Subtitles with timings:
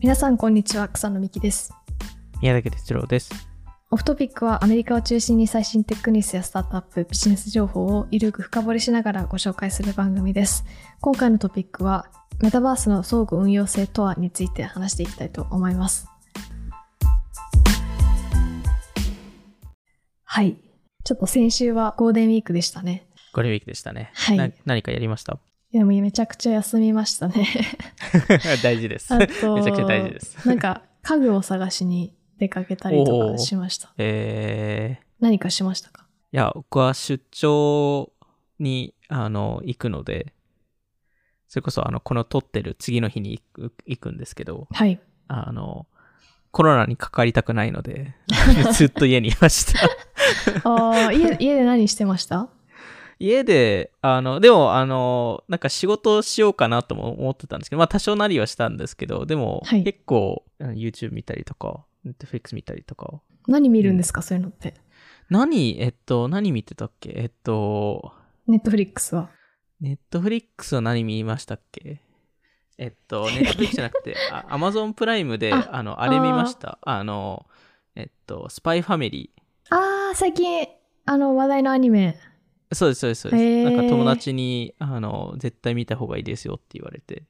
[0.00, 0.88] 皆さんこんにちは。
[0.88, 1.74] 草野美希です。
[2.40, 3.32] 宮崎哲郎です。
[3.90, 10.64] オフトピックはアメリカを中心に最新テックニュースやスタートアップビジネス情報をゆるく深掘りしながらご紹介する番組です。
[11.00, 12.06] 今回のトピックは
[12.40, 16.06] メタバースの相互運用性とはについて話していきたいと思います。
[20.22, 20.58] はい。
[21.02, 23.08] ちょっと先週はゴールデンウィークでしたね。
[23.32, 24.12] ゴールデンウィークでしたね。
[24.14, 24.36] はい。
[24.36, 25.40] な何かやりました？
[25.70, 27.46] いやもうめちゃくちゃ休みましたね。
[28.62, 29.12] 大事です。
[29.14, 30.48] めちゃくちゃ大事です。
[30.48, 33.92] なんか家具を探しに出かけたりとかしました。
[33.98, 36.06] えー、何かしましたか？
[36.32, 38.10] いや、僕は出張
[38.58, 40.32] に、あの、行くので、
[41.48, 44.98] それこそ、あの、この撮ってる次の日に行く行くんですけど、はい。
[45.28, 45.86] あの、
[46.50, 48.14] コロナにかかりたくないので、
[48.72, 49.80] ずっと家にいました。
[50.68, 52.48] ああ、家、家で何してました？
[53.18, 63.20] 家で、あの、でも、あの、なんか仕事をしようかなとも思ってたんですけど、まあ多少なりはしたんですけど、でも、はい結構、YouTube 見たりとか、Netflix 見たりとか。
[63.46, 64.74] 何見るんですか、そういうのって？
[65.30, 67.12] 何、えっと、何見てたっけ？
[67.16, 68.12] えっと、
[68.46, 69.30] ネットフリックスは。
[69.82, 72.00] Netflix は何見ましたっけ？
[72.78, 76.78] えっと、 Netflix じゃなくて、あ Amazon プライムで、ああの、あれ見ました。
[76.82, 77.46] あの、
[77.96, 79.30] えっと、スパイファミリ
[79.70, 80.66] ああ、最近、
[81.04, 82.16] あの、話題のアニメ。
[82.70, 82.74] ー。
[82.74, 83.64] そうです、そうです、そうです。
[83.64, 87.24] なんか友達に、あの、絶対見た方がいいですよって言われて。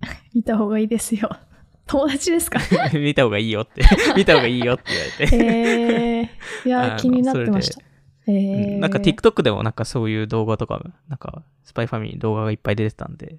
[0.34, 1.30] 見た方がいいですよ。
[1.86, 2.60] 友達ですか？
[2.94, 3.82] 見た方がいいよって、
[4.16, 5.36] 見た方がいいよって言われて。
[5.36, 7.80] ええー、いや、気になってました。
[8.26, 13.38] えうー、んなんか TikTok でもなんかそういう動画とか、なんかスパイファミリーの動画がいっぱい出てたんで。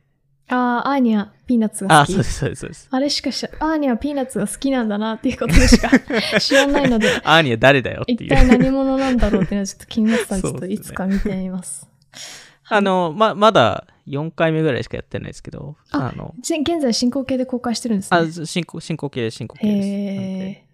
[0.51, 2.13] ああ、アーニャ、ピーナッツがあ、好き。
[2.13, 2.87] そうです、そうです、そうです。
[2.91, 5.89] あれしかし、アーニャはピーナッツが好きなんだなっていうことしか
[6.39, 8.17] 知らないので、アーニャ誰だよっていう。
[8.25, 11.87] 一体何者なんだろうっていうのはちょっと気になってたんで、ちょっといつか見てみます。
[12.67, 18.17] あの、ま、まだ4回目ぐらいしかやってないですけど、ああの、ぜ現在進行形で公開してるんですね。
[18.17, 19.87] あ、進行、進行形進行形です。
[19.87, 20.65] へなんでえ。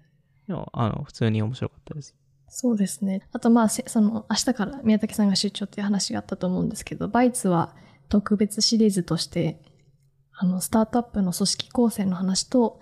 [0.47, 2.15] でも、あの、普通に面白かったです。
[2.49, 3.27] そうですね。
[3.33, 7.75] あとまあ、せその、明日から宮崎さんが出張っていう話があったと思うんですけど、バイツは
[8.09, 9.59] 特別シリーズとして、
[10.39, 12.79] あの、スタートアップの組織構成の話と、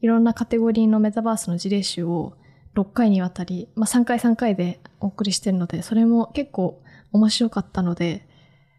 [0.00, 2.34] いろんなカテゴリーのメタバースの事例集を
[2.74, 6.82] 6回にわたり、まあ3回3回でお送りしてるので、それも結構
[7.12, 8.28] 面白かったので、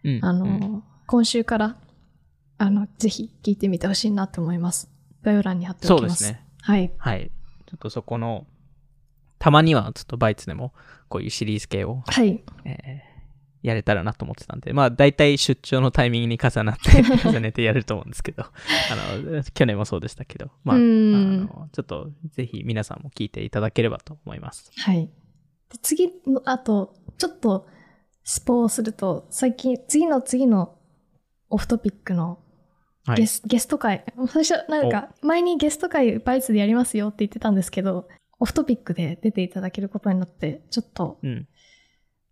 [0.04, 0.20] うん。
[0.22, 1.76] あの、うん今週から、
[2.60, 4.92] あの、ぜひ聞いてみてほしいなと思います。
[5.24, 6.24] 概要欄に貼っておきます。
[6.24, 6.46] そうですね。
[6.62, 6.92] はい。
[7.00, 7.32] はい。
[7.66, 8.46] ちょっとそこの、
[9.40, 10.72] たまにはちょっとバイツでも、
[11.08, 12.44] こういうシリーズ系を、はい。
[12.64, 13.09] えー
[13.62, 18.50] やれたらなと思ってたんで、まあ大体出張のタイミングに重なって、 重ねてやると思うんですけど、あ
[19.18, 24.72] の、去年もそうでしたけど、まあ、あうんの、ちょっとぜひ皆さんも聞いていただければと思います。
[24.78, 25.06] はい。
[25.06, 27.68] で次の、あと、ちょっと、
[28.24, 30.78] スポをすると、最近、次の次の
[31.50, 32.40] オフトピックの
[33.06, 33.18] はい。
[33.18, 38.08] ゲス,、ゲスト会、最初、なんか、前にゲスト会バイツでやりますよって言ってたんですけど、
[38.40, 41.48] オフトピックで出ていただけることになって、ちょっと、うん。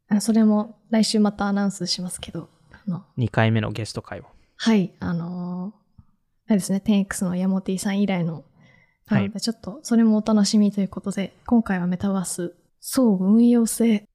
[0.09, 4.25] あそれも来週またアナウンスしますけど、あの、2回目のゲスト会を。
[4.55, 5.87] はい、あのー
[6.49, 8.45] あれですね、10X のヤモティさん以来の、
[9.09, 14.07] なのでちょっと、それもお楽しみということで、今回はメタバース、相互運用性。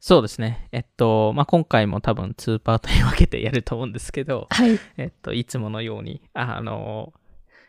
[0.00, 0.68] そうですね。
[0.72, 7.12] えっと、まあ、今回も多分2パートに分けてやると思うんですけど、はい、えっと、いつものように、あの、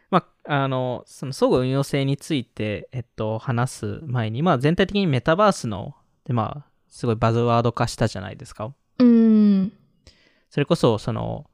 [0.09, 8.73] まあ、あの、その相互運用性について、えっと、話す前に、まあ、全体的にメタバースの、で、まあ、すごいバズワード化したじゃないですか。
[8.99, 9.73] うーん、
[10.49, 11.49] それこそ、その、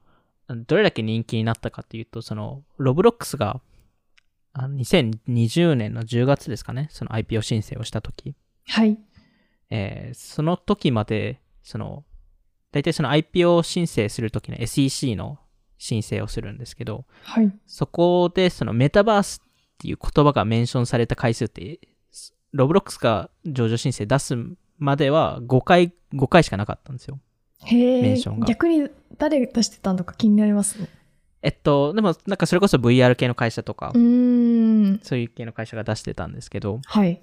[0.66, 3.60] どれだけ人気になったかっていうと、その、ロブロックスが、
[4.52, 8.34] あの2020年の10月ですかね、その IPO 申請をしたとき、
[8.66, 8.98] はい、
[9.70, 12.04] えーその時まで、その、
[12.72, 15.38] 大体その IPO 申請するときの SEC の
[15.78, 17.52] 申請をするんですけど、はい。
[17.66, 19.48] そこでそのメタバースっ
[19.78, 21.78] ていう言葉が mention された回数って、
[22.52, 24.34] Roblox が上場申請出す
[24.78, 27.18] までは5回、5回しかなかったんですよ。
[27.64, 30.88] へえ mention、が逆に誰出してたのか気になりますね。
[31.42, 37.20] えっと、でもなんかそれこそ VR 系の会社とかう、ーん、そういう系の会社が出してたんですけど、はい。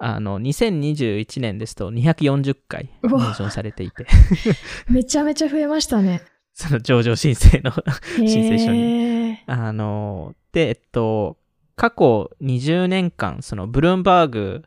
[0.00, 4.06] あの、2021年ですと240回 mention されていて、
[4.88, 6.22] めちゃめちゃ増えましたね。
[6.54, 7.72] その上場申請の
[8.16, 9.38] 申請書に。
[9.46, 11.36] あの、で、えっと、
[11.74, 14.64] 過去20年間、そのブルームバーグ、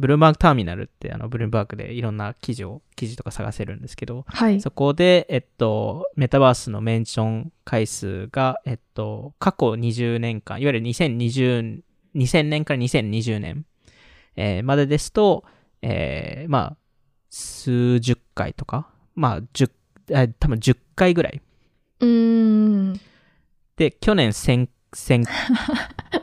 [0.00, 4.60] ブルームバーグターミナルってあのブルームバーグでいろんな記事を、記事とか探せるんですけど、はい。
[4.60, 11.82] そこで、えっと、メタバースのメンション回数が、えっと、過去20年間、いわゆる2020、
[12.14, 13.66] 2000年から2020年、
[14.36, 15.44] えーまでですと、
[15.82, 16.76] えーまあ、
[17.28, 19.70] 数十回とか、まあ、10、
[20.10, 21.40] え多分10回ぐらい。
[22.00, 23.00] うーん。
[23.76, 25.24] で、去年1000 1000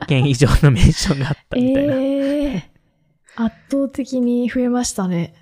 [0.08, 1.94] 件以上のメンションがあったみたいな。
[1.96, 2.77] ええ
[3.40, 5.36] 圧倒的に増えましたね。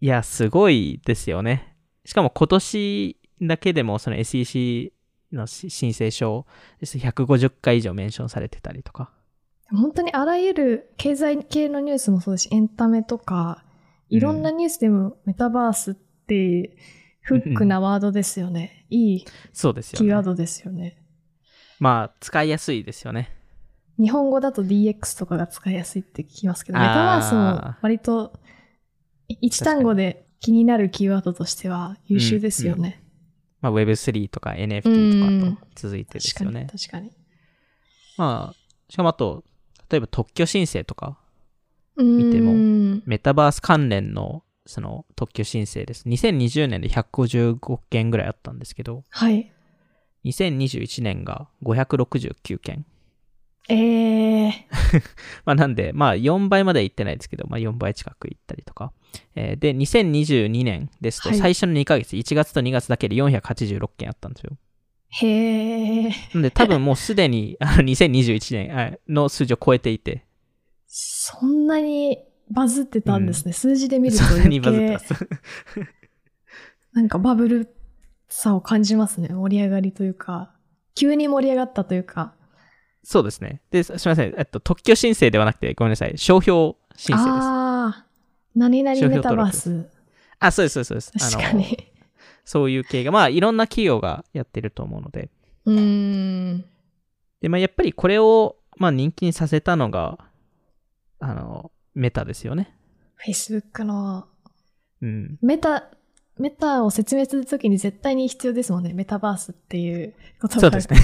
[0.00, 1.76] いや、すごいですよね。
[2.06, 4.92] しかも今年だけでもその SEC
[5.32, 6.46] のし申請書
[6.80, 9.12] です150回以上メンションされてたりとか。
[9.70, 13.64] 本当にあらゆる経済系のニュースもそうですし、エンタメとか、
[14.08, 16.76] いろんなニュースでもメタバースって
[17.20, 18.86] フックなワードですよね。
[18.88, 20.06] いいそうですよね。
[20.06, 20.96] キーワードですよね。
[21.78, 23.41] まあ、使いやすいですよね。
[23.98, 28.32] 日本語だと DX とかが使いやすいって聞きますけど、メタバースも割と
[29.28, 33.02] い一単語で気になるキーワードとしては優秀ですよね。
[33.60, 36.66] まあ、Web3 とか NFT とかと続いてですよね。
[36.70, 37.12] 確かに。
[38.18, 39.44] まあ、しかもあと、
[39.88, 41.18] 例えば特許申請とか、
[41.96, 46.08] 見てもメタバース関連のその特許申請です。
[46.08, 49.52] 2020年で155件ぐらいあったんですけど、はい。
[50.24, 52.86] 2021年が569件。
[53.68, 54.52] えー、
[55.44, 58.92] まあなんで、まあ4倍までは行ってないですけど、まあ4倍近く行ったりとか。
[59.34, 64.56] えーで、2022年ですと、はい最初の2ヶ月、1月と2月だけで486件あったんですよ。
[65.10, 66.12] へー。
[66.34, 70.24] なんで多分もうすでにあの2021年あの数字を超えていて、
[70.86, 72.18] そんなに
[72.50, 73.52] バズってたんですね。
[73.52, 75.28] 数字で見るとそんなに余バズって計ます。
[76.92, 77.74] なんかバブル
[78.28, 79.28] さを感じますね。
[79.28, 80.54] 盛り上がりというか、
[80.94, 82.34] 急に盛り上がったというか。
[83.04, 83.60] そうですね。
[83.70, 84.34] で、すすみません。
[84.36, 86.16] えっと、特許申請ではなくて、ごめんなさい。
[86.16, 87.46] 商標申請です。
[87.46, 88.06] ああ、
[88.54, 89.88] 何々メタバース。
[90.38, 91.06] あ、そうです、そうです。
[91.06, 91.92] そうです確かに。
[92.44, 95.30] そういう系が、まあ、いろんな企業がやってると思うので。
[95.64, 96.64] うーん。
[97.40, 100.18] で、まあ、やっぱりこれを、まあ、人気にさせたのが、
[101.18, 102.76] あの、メタですよね。
[103.24, 104.26] Facebook の
[105.00, 105.38] うん。
[105.42, 105.90] メタ、
[106.42, 108.92] メタを説明するときに絶対に必要ですもんね。
[108.92, 110.12] メタバースっていう
[110.42, 110.60] 言葉が。
[110.60, 110.98] そうですね。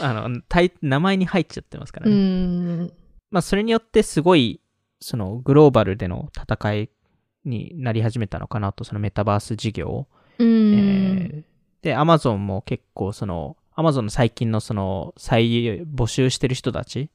[0.02, 0.42] あの、
[0.82, 2.90] 名前に入っちゃってますからうね。
[3.30, 4.60] まあ、それによってすごい、
[5.00, 6.90] その、グローバルでの戦い
[7.46, 10.06] になり始めたのかなと、そのメタバース事業。
[10.38, 10.44] う。
[10.44, 11.44] えー
[11.80, 17.10] で、アマゾンも結構その、アマゾンの最近のその、再募集してる人たち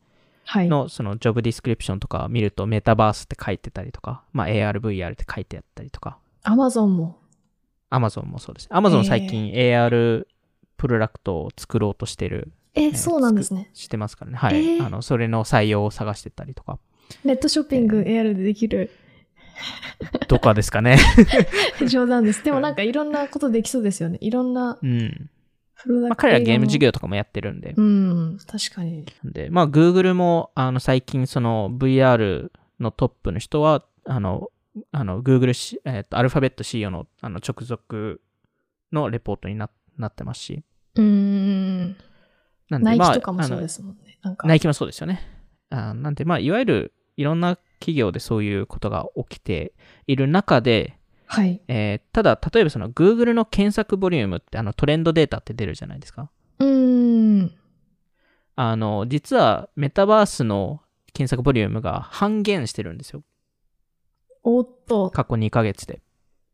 [0.46, 0.68] はい。
[0.68, 7.18] のその job description とか見るとメタバースって書いてたりとか、まあ AR、VR って書いてあったりとか、アマゾンも。
[7.90, 8.68] アマゾンもそうです。
[8.70, 10.26] アマゾン最近 AR
[10.78, 13.70] プロダクトを作ろうとしてる、え、ーそうなんですね。
[13.74, 14.38] してますからね。
[14.38, 14.78] はい。
[14.78, 16.80] えーあの、それの採用を探してたりとか。
[17.24, 18.92] ネットショッピング AR でできる。
[20.28, 20.98] とかですかね。
[21.88, 22.44] 冗談です。
[22.44, 24.18] でもなんかいろんなことできそうですよね。
[24.22, 25.30] いろんなうん。
[25.82, 26.10] プロダクト。
[26.10, 26.80] まあ彼らゲーム事。
[26.80, 27.74] 業とかもやってるんで。
[27.78, 29.06] うん、確かに。
[29.24, 32.50] で、まあ、Google も、あの、最近、その、VR
[32.80, 34.50] のトップの人は、あの、
[34.92, 38.22] あの、Google し、えっ、と、アルファベット CEO の、あの、直属
[38.92, 40.64] のレポートにななってますし。
[40.96, 41.96] うーん。
[42.70, 44.18] なんで、ナイまあ、キとかもそうであすもんね。
[44.24, 44.48] なんか。
[44.48, 45.22] のナイキもそうですよね。
[45.70, 49.74] あなんで、まあ、いわゆる、いろんな企業でそういうことが起きて
[50.08, 50.98] いる中で、
[51.28, 51.62] はい。
[51.68, 56.30] えーただ、例えばその Google の検索ボリュームって、あの、トレンドデータって出るじゃないですか。
[56.60, 57.52] うーん。
[58.56, 60.82] あの、実は、メタバースの
[61.14, 63.24] 検索ボリュームが半減してるんですよ。
[64.44, 66.02] おっと、過去2ヶ月で。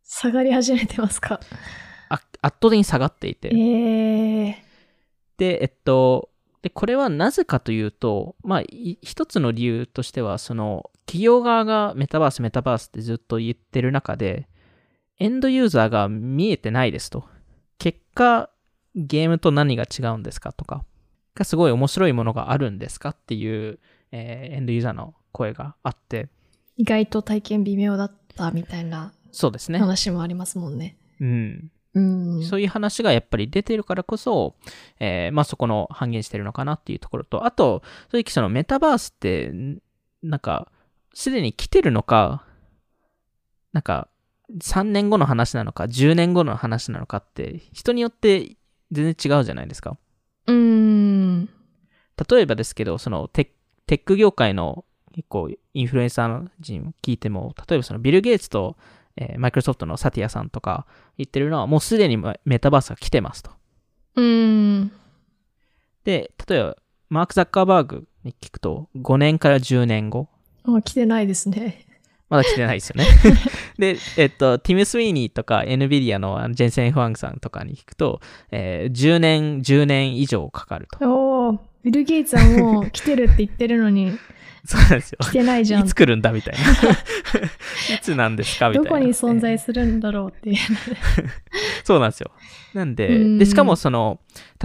[0.03, 1.39] 下がり始めてますか？
[2.09, 3.49] あ圧倒的に下がっていて。
[3.53, 4.63] ええ
[5.37, 6.29] で、えっと、
[6.61, 14.47] で、これはなぜかというと、まあ、い一つの理由としては、その、企業側がメタバース、メタバースってずっと言ってる中で、
[15.19, 17.25] エンドユーザーが見えてないですと。
[17.77, 18.49] 結果、
[18.95, 20.83] ゲームと何が違うんですかとか、
[21.35, 23.79] がすごい面白いものがあるんですかっていう、
[24.11, 26.29] えーエンドユーザーの声があって、
[26.79, 29.79] 意外と体験微妙だったみたいなそうですね。
[29.79, 30.97] 話もありますもんね。
[31.19, 31.71] うん。
[31.93, 32.43] うん。
[32.45, 34.55] そういう話がやっぱり出てるからこそ、
[34.97, 37.83] えーまあそこの半減してるのかなっていうところと、あと、
[38.13, 39.79] 正直そのメタバースって、ん
[40.23, 40.71] なんか、
[41.13, 42.45] すでに来てるのか、
[43.73, 44.07] なんか、
[44.61, 48.55] 3年後の話なのか、10年後の話なのかって、人によって
[48.91, 49.97] 全然違うじゃないですか。
[50.47, 51.49] うーん。
[52.29, 53.53] 例えばですけど、そのテ
[53.87, 58.77] ック業界の結構インフルエンサー人聞いても、例えばそのビル・ゲイツと、
[59.15, 60.85] えマイクロソフトのサティアさんとか
[61.17, 63.51] 言ってるのは、もうすでにメタバースが来てますと。
[64.15, 64.91] うーん。
[66.03, 66.77] で、例えば、
[67.09, 70.29] マーク・ザッカーバーグに聞くと、5年から10年後、
[70.63, 71.85] あ、来てないですね。
[72.29, 73.07] まだ来てないですよね。
[73.79, 80.97] で、えっと、ティム・スウィーニーとか NVIDIA のジェンセン・ファングさんとかに聞くと、えー10年、10年以上かかると。
[81.01, 84.11] おー、ビル・ゲイツはもう来てるって言ってるのに、
[84.65, 85.17] そうなんですよ。
[85.21, 85.93] 来てないじゃんいつ。
[85.93, 86.59] 来るんだみたいな。
[87.95, 88.89] いつなんですかみたいな。
[88.89, 90.57] どこに存え在するんだろうっていう。
[91.83, 92.31] そうなんですよ。
[92.73, 94.19] なんうで、んで、しかもその、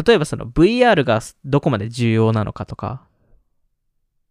[0.07, 3.07] 例えばその VR がどこまで重要なのかとか、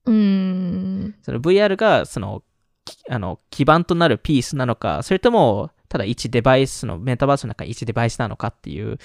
[0.06, 1.16] うーん。
[1.22, 2.44] その VR がその、
[2.86, 8.98] きあの、基盤となるピースなのか、それとも、ただ一デバイスの、メタバースの中に一デバイスなのかっていう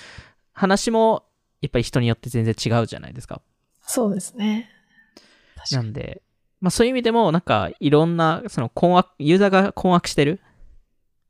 [0.53, 1.25] 話も、
[1.61, 3.41] やっぱり人によって全然違うじゃないですか。
[3.83, 4.71] そうですね。
[5.73, 6.23] なんで、
[6.61, 10.41] まあそういう意味でも、なんかいろんな、その困惑、ユーザーが困惑してる、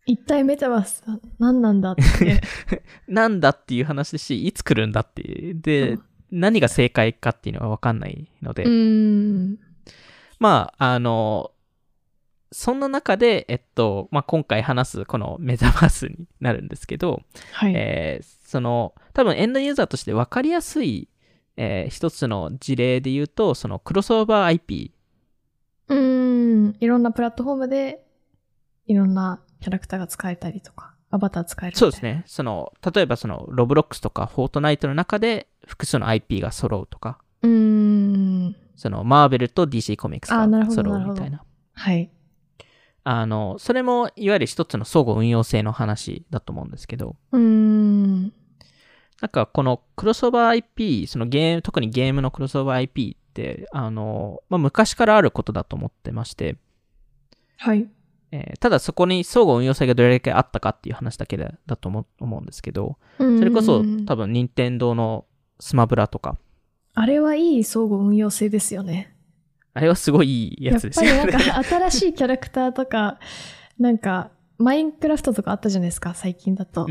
[0.07, 2.41] 一体メタバースは何なんだって。
[3.07, 5.61] なんだっていう話ですし、いつ来るんだっていう。
[5.61, 8.67] で、うん何が正解かっていうのがわかんないので。
[10.39, 11.53] まあ、あの、
[12.53, 17.73] そんな中で、えっと、まあ、今回話すこのメタバースになるんですけど、はい。
[17.75, 21.09] えーその、多分エンドユーザーとして分かりやすい、
[21.57, 24.93] えー一つの事例で言うと、そのクロスオーバー IP。
[25.89, 26.77] うーん。
[26.81, 28.05] いろんなプラットフォームで、
[28.87, 32.03] いろんなキャラクターが使えたりとか、アバター使えるそうです。
[32.03, 32.25] ね。
[32.27, 38.57] その、例えばその、ロブロックスとかフォートナイトの中で複数の IP が揃うとか、うーん。
[38.77, 41.43] その、マーベルと DC コミックスが揃うみたいな。
[41.75, 42.11] はい。
[43.05, 48.33] あの、それも、いわゆる一つの相互運用性の話だと思うんですけど、うーん。
[49.21, 56.57] なんかこのクロスオーバー IP、そのゲーム、特にゲームのクロスオーバー IP って、あの、まあ、昔からあることだと思ってまして、
[57.59, 57.89] はい。
[58.33, 65.25] えーただそこに相互運用性がどれだけあったかっていう話だけだだと思思うんですけど、そそれこそ多分任天堂の
[65.61, 66.37] スマブラとか、
[66.95, 69.15] あれはいい相互運用性ですよね。
[69.73, 71.17] あれはすごいいいやつですよね。
[71.17, 73.21] やっぱりなんか新しいキャラクターとか、
[73.79, 76.89] なんか、マインクラフトとかあったじゃないですか、最近だと。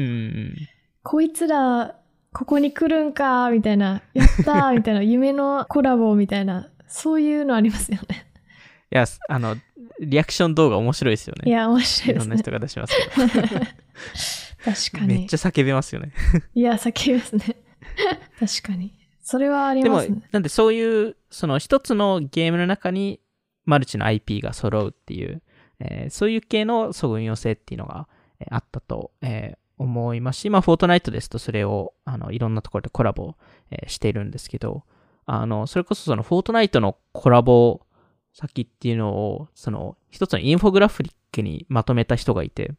[1.04, 2.00] こいつら、
[2.38, 8.28] ここに来るんか、みたいな、やったー、みたいな、 夢のコラボみたいな、そういうのありますよね。
[8.92, 9.56] いや、あの、
[10.00, 11.50] リアクション動画面白いですよね。
[11.50, 12.14] いや、面白いですね。
[12.14, 13.66] いろんな人が出しますけど。
[14.78, 15.08] 確かに。
[15.08, 16.12] めっちゃ叫べますよね。
[16.54, 17.44] いや、叫びますね。
[18.40, 18.94] 確かに。
[19.24, 23.20] それはありでもますね。、なんでそういう、その一つのゲームの中に
[23.66, 25.42] マルチの IP が揃うっていう、
[25.80, 28.08] えーそういう系の相互運用性っていうのが、
[28.40, 33.36] えーあったと、えー思いますし、まあ、フォートナイトですとそれを、あの、いろんなところでコラボ、
[33.72, 34.84] えーしているんですけど、
[35.26, 37.82] あの、それこそそのフォートナイトのコラボ
[38.34, 42.74] 先っていうのを、その、一つのインフォグラフィックにまとめた人がいて、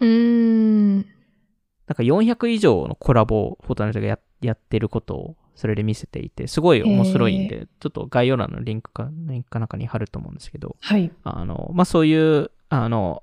[0.00, 0.96] うーん。
[0.98, 11.12] なんか400以上のコラボをフォートナイトがややってることをそれで見せていて、すごい面白いんで、ちょっと概要欄のリンクか、リンクかなんかに貼ると思うんですけど、はい。
[11.24, 13.22] あの、まあ、そういう、あの、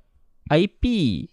[0.49, 1.29] IP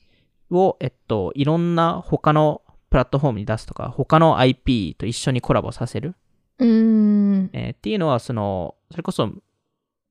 [0.50, 6.14] を、えっと、いろんな他のプラットフォームに出すとか、他の IP と一緒にコラボさせる、
[6.58, 7.50] うーん。
[7.52, 9.30] えーっていうのは、その、それこそ、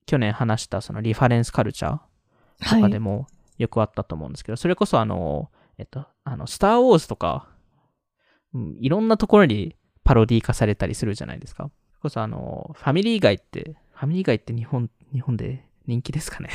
[0.05, 2.05] 去年話したそのリファレンスカルチャーと
[2.59, 2.81] はい。
[2.81, 3.27] かでも
[3.57, 7.49] よくあったと思うんですけど、それこそあの、えっと、あの、スター・ウォーズとか、
[8.53, 11.63] うん、いろんなところにパロディ化されたりするじゃないですか。
[11.63, 16.49] それこそあの、ファミリー街って、ファミリー街って日本、日本で人気ですかね。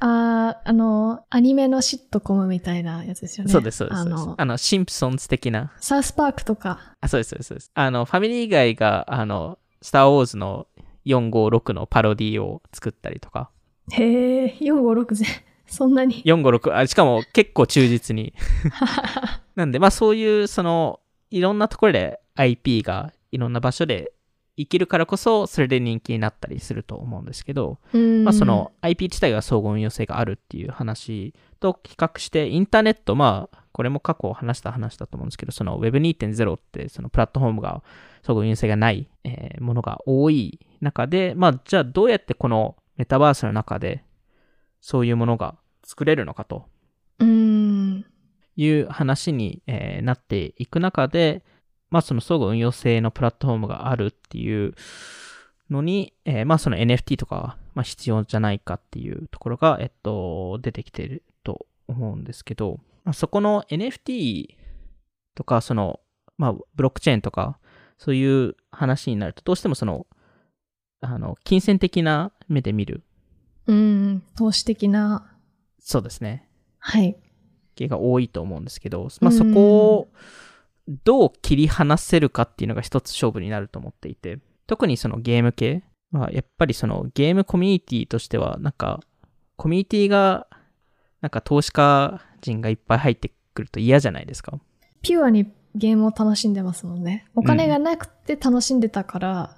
[0.00, 3.52] あー、あの、アニメのシットコムみたいなやつですよね。
[3.52, 4.00] そうです、そうです。
[4.00, 5.72] あの、あの、シンプソンズ的な。
[5.80, 6.94] サウスパークとか。
[7.00, 7.70] あ、そうです、そうですそうです。
[7.74, 10.66] あの、ファミリー街が、あの、スター・ウォーズの
[11.06, 13.50] 456のパロディを作ったりとか。
[13.92, 15.26] へえ、456ぜ。
[15.66, 16.22] そんなに。
[16.24, 18.34] 456、あ、しかも結構忠実に。
[19.54, 21.00] なんで、まあそういう、その、
[21.30, 24.12] いろんなところで IP がいろんな場所で
[24.56, 37.82] 生きるからこそ、それで人気になったりすると思うんですけど、うんまあその IP 自体が相互運用性があるっていう話と比較して、インターネット、まあ、これも過去話した話だと思うんですけど、その Web2.0 って、そのプラットフォームが
[38.22, 44.04] 相互運用性がない、えーものが多い中で、まあ、じゃあどうやってこのメタバースの中で、
[44.80, 46.66] そういうものが作れるのかと
[47.18, 48.04] うん。
[48.56, 51.44] いう話に、えーなっていく中で、
[51.94, 54.74] まあその相互運用性のプラットフォームがあるっていう
[55.70, 64.56] のに、えーまあその NFT とかは、まあ、必要じゃないかっていうところが、えっと、出てきていると思うんですけど、まあ、そこの NFT
[65.36, 66.00] とか、その、
[66.36, 67.60] まあブロックチェーンとか、
[67.96, 70.08] そういう話になると、どうしてもその、
[71.00, 73.04] あの、金銭的な目で見る。
[73.68, 74.22] うん。
[74.36, 75.32] 投資的な。
[75.78, 76.48] そうですね。
[76.80, 77.16] はい。
[77.76, 80.08] 系が多いと思うんですけど、まあ、そこを
[80.88, 89.00] どう切り離せるかっていうのが一つ勝負になると思っていて、特にそのゲーム系は、やっぱりそのゲームコミュニティとしては、なんか、
[89.56, 90.46] コミュニティが、
[91.20, 94.58] なんか投資家人がいっぱい入ってくると嫌じゃないですか？
[95.00, 97.26] ピュアにゲームを楽しんでますもんね。
[97.34, 99.56] お金がなくて楽しんでたから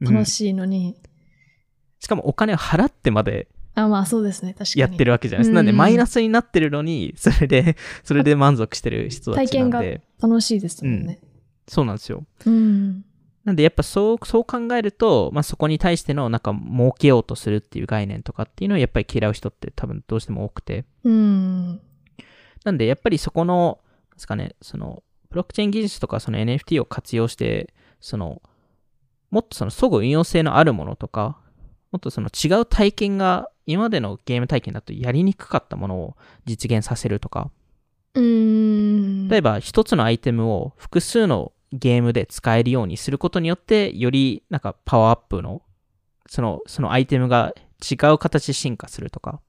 [0.00, 0.96] 楽しいのに、
[1.98, 4.54] しかもお金を払ってまであ、まあそうですね。
[4.54, 4.80] 確かに。
[4.80, 11.20] やってるわけじゃないですんなんでマイナスになってるのに、 それで、それで満足してる人た体験がちなんで、楽しいですもんね。
[11.68, 12.24] そうなんですよ。
[12.46, 13.04] うん。
[13.44, 20.84] なんでやっぱそう、そう考えると、まあそこに対してのなんか儲けようとするっていう概念とかっていうのをやっぱり嫌う人って多分どうしても多くて。
[21.04, 21.80] うん。
[22.64, 23.80] なんでやっぱりそこの、
[24.14, 28.42] ですかね、その、ブロックチェーン技術とかその NFT を活用して、その、
[29.30, 31.38] もっとその相互運用性のあるものとか、
[31.92, 37.50] もっとその違う体験が今までのゲーム体験だとやりにくかったものを実現させるとか、
[38.14, 39.28] うん。
[39.28, 45.62] 例えば一つのアイテムを複数のゲームで使えるようにすることによって、よりなんかパワーアップの、
[46.28, 49.40] その、そのアイテムが違う形で進化するとか、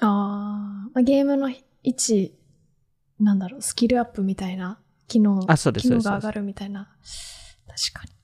[0.00, 2.34] あーまあ、ゲームの位置、
[3.18, 6.94] なんだろう、スキルアップみたいな機能、あそうです機能が上がるみたいな。
[7.66, 8.15] 確かに。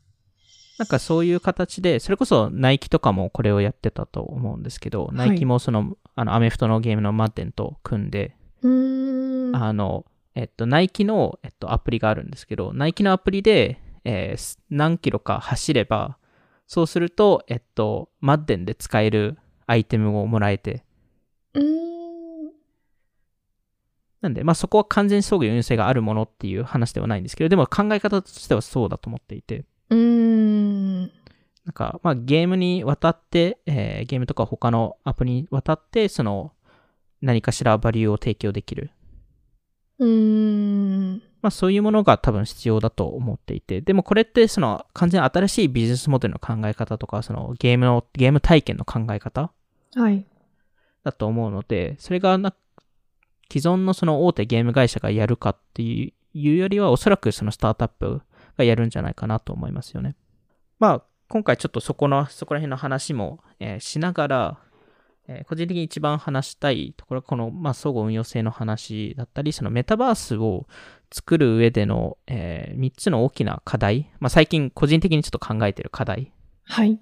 [0.82, 8.34] なんかそういう形で、それこそナイキとかもこれをやってたと思うんですけど、いナイキもその、あの、アメフトのゲームのマッデンと組んで、
[8.68, 9.54] ん。
[9.54, 16.18] あの、えっと、ナイキの、えっと、アプリがあるんですけど、ナイキのアプリで、えー何キロか走れば、
[16.66, 20.84] そうすると、えっと、マッデンで使えるアイテムをもらえて。
[24.20, 30.31] なんで、まあそこは完全に相互運用性があるものっていう話ではないんですけど、でも考え方としてはそうだと思っていて、うーん。
[31.64, 36.52] なんか、まあゲームに渡って、えーゲームとか他のアプリに渡って、その、
[37.20, 38.90] 何かしらバリューを提供できる。
[39.98, 41.22] うーん。
[41.40, 49.52] まあそういうものが多分必要だと思っていて、でもこれってその完全に新しいビジネスモデルの考え方とか、そのゲームの、ゲーム体験の考え方
[49.94, 50.26] はい。
[51.04, 52.54] だと思うので、それがな、
[53.52, 58.22] 既存のその大手ゲーム会社がやるかっていういうよりは、おそらくそのスタートアップ
[58.56, 60.16] がやるんじゃないかなと思いますよね。
[60.78, 64.58] まあ、今回ちょっとそこの、そこら辺の話も、えーしながら、
[65.26, 70.66] えー個人的に一番話したいところは、この、まあ、相互運用性の話だったり、そのメタバースを
[71.10, 76.32] 作る上での、え3つの大きな課題、まあ、最近個人的にちょっと考えている課題
[76.64, 77.00] はい。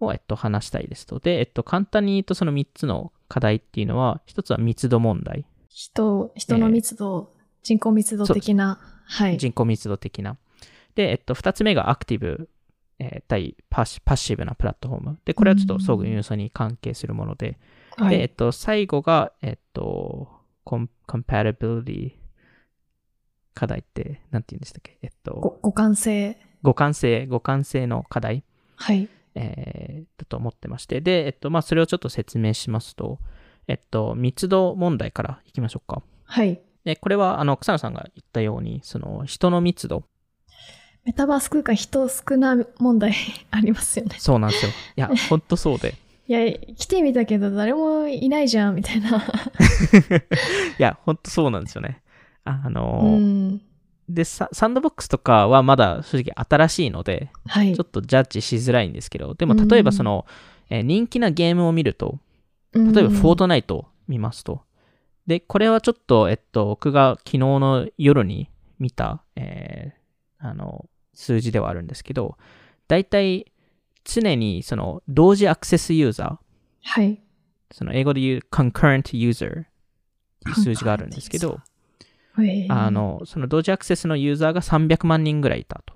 [0.00, 1.20] を、えっと、話したいですと。
[1.20, 5.46] で、えっと、簡単に言うとその3つの課題っていうのは、1つは密度問題。
[5.68, 9.38] 人、人の密度、人口密度的な、はい。
[9.38, 10.38] 人口密度的な。
[10.96, 12.48] で、えっと、2つ目がアクティブ、
[13.02, 15.18] えー対パッシパッシブなプラットフォーム。
[15.24, 17.58] で、これはちょっと相互運用性に関係するもので、
[17.96, 20.28] はいで、えっと、最後が、えっと、
[20.64, 22.12] コン compatibility
[23.54, 24.98] 課題って、なんて言うんでしたっけ？
[25.02, 26.38] えっと、ご互換性。
[26.62, 28.44] 互換性、互換性の課題。
[28.76, 29.08] はい。
[29.34, 31.00] えーだと思ってまして。
[31.00, 33.18] で、えっと、まあ、それをちょっと説明しますと、
[33.66, 36.02] えっと、密度問題からいきましょうか。
[36.24, 36.60] はい。
[36.84, 40.04] で、これは、あの、草野さんが言ったように、その、人の密度。
[41.04, 43.14] メタバース空間人少な問題
[43.50, 44.16] ありますよね。
[44.18, 44.72] そうなんですよ。
[44.96, 45.94] いや、 ほんとそうで。
[46.28, 46.40] いや、
[46.76, 49.18] 来てみたけど誰もいないじゃん、みたいな。
[49.18, 49.22] い
[50.78, 52.02] や、ほんとそうなんですよね。
[52.44, 53.60] あのうーん。
[54.08, 57.84] でサ、サンドボックスとかはまだ正直新しいので、はいちょ。
[57.84, 60.26] っとジャッジしづらいんですけど、でも例えばその、
[60.70, 62.18] えー人気なゲームを見ると、
[62.72, 64.62] 例えばフォートナイトを見ますと、
[65.26, 72.36] で、これはちょっと、えっと、僕が昨日の夜に見た、えーあの、数字ではあるんですけど、
[72.88, 73.50] だいたい
[74.04, 76.38] 常にその同時アクセスユーザー、
[76.82, 77.20] はい。
[77.70, 79.66] その英語で言う concurrent user っ
[80.44, 81.60] ていう数字があるんですけど、
[82.68, 85.94] あ、の、その同時アクセスのユーザーが300万人ぐらいいたと。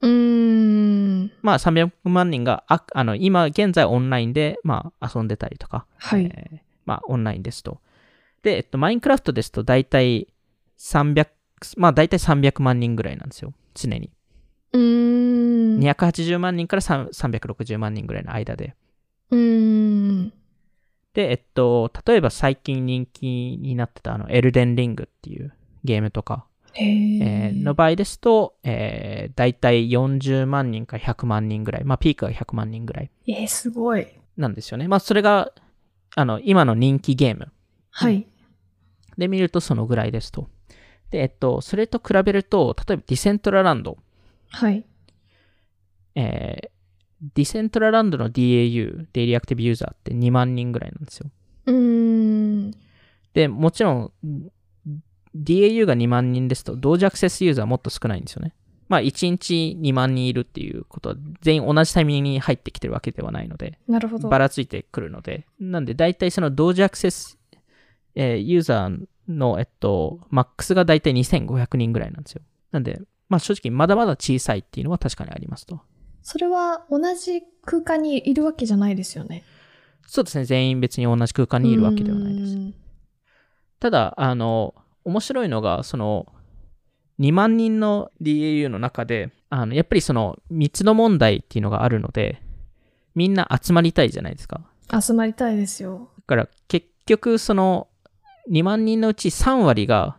[0.00, 1.32] うーん。
[1.42, 6.24] まあ300万人がああの今現在オンラインで、まあ、遊んでたりとか、はい。
[6.24, 7.80] えーまあオンラインですと。
[8.42, 10.28] で、えっと、マインクラフトですと大体
[10.78, 11.28] 300、
[11.76, 13.52] まあ大体300万人ぐらいなんですよ。
[13.74, 14.10] 常に。
[14.72, 15.80] うーん。
[15.80, 18.74] 280万人から3 360万人ぐらいの間で。
[19.30, 20.32] うーん。
[21.14, 25.52] で、えっと、例えば最近人気になってたあの、エルデンリングっていう
[25.84, 34.06] ゲームとか、えーの場合ですと、えー、大体40万人から100万人ぐらい、まあピークが100万人ぐらいえー、すごい。
[34.36, 34.88] なんですよね。
[34.88, 35.52] まあそれが、
[36.16, 37.52] あの、今の人気ゲーム
[37.90, 38.26] はい。
[39.18, 40.48] で見るとそのぐらいですと。
[41.10, 43.98] で、えっと、それと比べると、例えば Decentraland、
[44.52, 44.84] はい。
[46.14, 46.68] えー、
[47.34, 51.30] Decentraland の DAU、 daily active user って2万人ぐらいなんですよ。
[51.66, 52.70] うーん。
[53.34, 54.12] で、もちろん、
[55.34, 58.54] DAU が2万人ですと、同時アクセスユーザーはもっと少ないんですよね。
[58.88, 64.28] まあ、1日2万人いるっていうことは、全員同じタイミングに入ってきてるわけではないので、なるほど。
[64.28, 67.38] ばらついてくるので、なんで、大体その同時アクセス、
[68.14, 72.42] えーユーザーの、えっと、マックスが大体2500人ぐらいなんですよ。
[72.70, 73.00] なんで、
[73.32, 75.80] まあ正直まだまだ小さいっていうのは確かにありますと。
[76.22, 79.42] それは同じ空間にいるわけじゃないですよね。
[80.06, 80.44] そうですね。
[80.44, 82.52] 全員別に同じ空間にいるわけではないです。
[82.54, 82.74] うん
[83.82, 86.32] ただ、あの、面白いのが、その、
[87.18, 92.40] 2万人の DAU の中で、あの、やっぱりその、密度問題っていうのがあるので、
[93.16, 94.60] みんな集まりたいじゃないですか。
[95.02, 96.10] 集まりたいですよ。
[96.16, 97.88] だから、結局、その、
[98.52, 100.16] 2万人のうち3割が、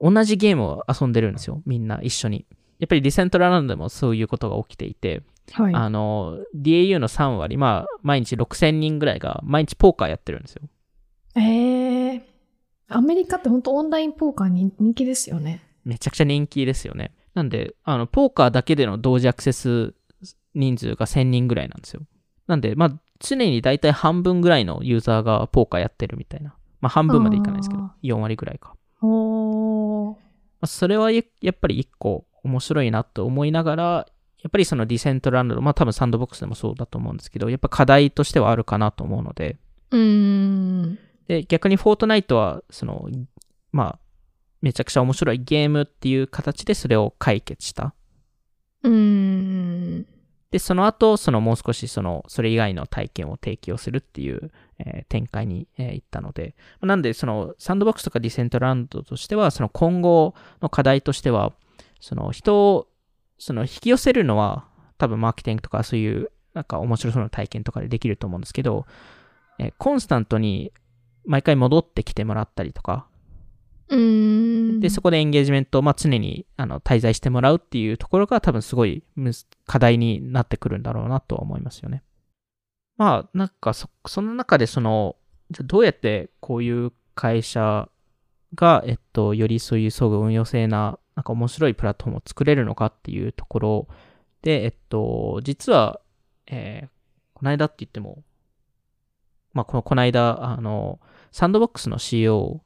[0.00, 1.62] 同じゲームを遊んでるんですよ。
[1.66, 2.46] みんな一緒に。
[2.78, 5.74] やっぱりディセントラランドでもそういうことが起きていて、はい。
[5.74, 10.62] あの、DAU の3割、まあ、毎日6000人ぐらいが毎日ポーカーやってるんですよ。
[11.34, 12.22] えー、
[12.88, 15.62] アメリカって本当オンラインポーカーに人気ですよね。
[15.84, 17.12] めちゃくちゃ人気ですよね。
[17.34, 19.94] なんで、あの、ポーカーだけでの同時アクセス
[20.54, 22.02] 人数が1000人ぐらいなんですよ。
[22.46, 26.54] なんで、まあ、常に大体半分ぐらいのユーザーがポーカーやってるみたいな。
[26.80, 28.74] まあ、半分までいかないですけどあ、4割ぐらいか。
[29.00, 33.84] それはややっぱり一個面白いなと思いながら、
[34.42, 39.56] やっぱりそのディセントランド、まあ多分サンドボックスでもそうだと思うんですけど、やっぱ課題としてはあるかなと思うので、
[39.90, 40.98] うーん。
[41.26, 43.08] で、逆にフォートナイトは、その、
[43.72, 43.98] まあ、
[44.60, 47.94] めちゃくちゃ面白いゲームっていう形でそれを解決した。
[48.82, 50.06] うーん。
[50.50, 61.52] で、その後、そのもう少しその、それ以外の体験を提供するっていう、えー展開に、えー行ったので、なんで、その、サンドボックスとかディセントランドとしては、その今後の課題としては、
[62.00, 62.88] その人を、
[63.38, 68.86] その引き寄せるのは、多分マーケティングとかそういう、なんか面白そうな体験とかでできると思うんですけど、
[69.58, 70.72] えーコンスタントに
[71.26, 73.06] 毎回戻ってきてもらったりとか、
[74.80, 79.02] で、そこでエンゲージメントを、まあ、常にあの滞在してもらうっていうところが多分すごい
[79.66, 82.02] 課題になってくるんだろうなとは思いますよね。
[82.96, 85.16] まあ、なんかそ、その中でその、
[85.50, 87.88] じゃどうやってこういう会社
[88.54, 93.88] が、えっと、よりそういう相互運用性な、なんか面白いプラットフォームを作れるのかっていうところ
[94.42, 96.00] で、えっと、実は、
[96.46, 96.88] えー
[97.38, 98.24] この間って言っても、
[99.52, 100.98] まあ、この、この間、あの、
[101.30, 102.60] サンドボックスの CEO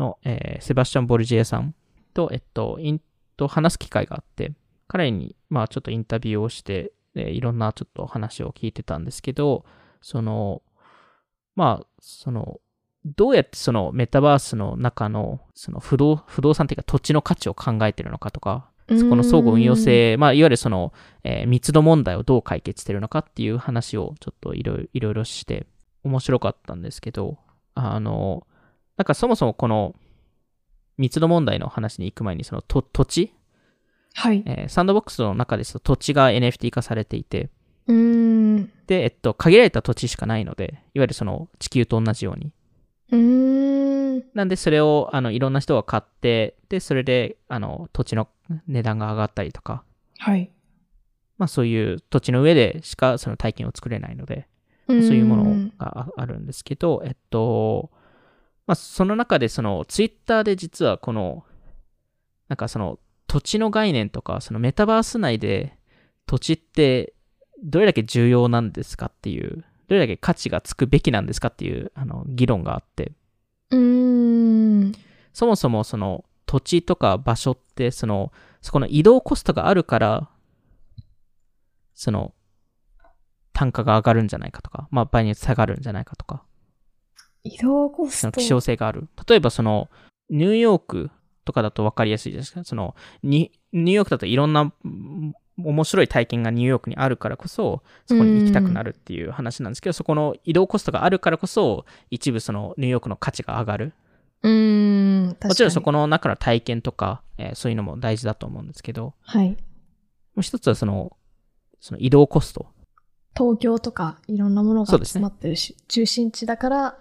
[0.00, 1.74] の、えーセバスチャン・ボルジエさん
[2.14, 3.00] と、えっと、イン
[3.36, 4.52] と話す機会があって、
[4.88, 9.64] 彼に、まあ、ちょっとインタビューをして、でいろんなちょっと話を聞いてたんですけど、
[10.02, 10.62] その、
[11.54, 12.60] まあ、その、
[13.04, 25.66] どうやってそのメタバースの中の、その不動、不動産っていうか土地の価値を考えてるのかとか、そこの相互運用性、まあ、いわゆるその、えー密度問題をどう解決してるのかっていう話をちょっといろいろして、
[26.02, 27.38] 面白かったんですけど、
[27.74, 28.46] あの、
[29.00, 29.94] なんかそもそもこの
[30.98, 33.32] 密度問題の話に行く前に、そのと土地、
[34.12, 34.42] はい。
[34.44, 37.48] えーサンドボックスの中ですと土地が NFT 化されていて、
[37.86, 38.70] うーん。
[38.86, 42.52] で、えっと、限られた土地しかないので、いわゆるその地球と同じように。
[43.10, 44.24] うーん。
[44.34, 48.28] なんで、それを、あの、いろんな人が買って、で、それで、あの、土地の
[48.66, 49.82] 値段が上がったりとか、
[50.18, 50.50] はい。
[51.38, 54.46] まあ、そういう土地の上でしかその体験を作れないので、
[54.88, 57.90] そそういうものがああるんですけど、えっと、
[58.70, 61.44] まあ、その中で、その、ツイッターで実はこの、
[62.46, 65.76] なんかその、土地の概念とか、そのメタバース内で
[66.24, 67.12] 土地って
[67.64, 73.10] どれだけ重要なんですかっていう、どれだけ価値がつくべきなんですかっていう、あの、議論があって、
[73.70, 74.92] うーん。
[75.32, 78.30] そもそもその土地とか場所って、その、
[78.62, 80.28] そこの移動コストがあるから、
[81.96, 82.32] その、
[83.52, 86.44] 単価が上がるんじゃないかとか、まあ場合によって下がるんじゃないかとか、
[87.44, 88.40] 移動コスト。
[88.40, 89.08] 希少性がある。
[89.28, 89.88] 例えばその、
[90.28, 91.10] ニューヨーク
[91.44, 92.64] とかだと分かりやすいですか？
[92.64, 103.92] その、にニューヨークだといろんなうん面白い体験がニューヨークにあるからこそ、そこに行きたくなるっていう話なんですけど、そこの移動コストがあるからこそ、一部そのニューヨークの価値が上がる。
[104.42, 105.36] うーん。
[105.42, 109.56] もちろんそこの中の体験とか、えーそういうのも大事だと思うんですけど、もはい。
[110.36, 111.14] う一つはその、
[111.78, 112.66] その移動コスト。
[113.36, 116.96] 東京とかいろんなものがそうですね集まってるし、中心地だから、あ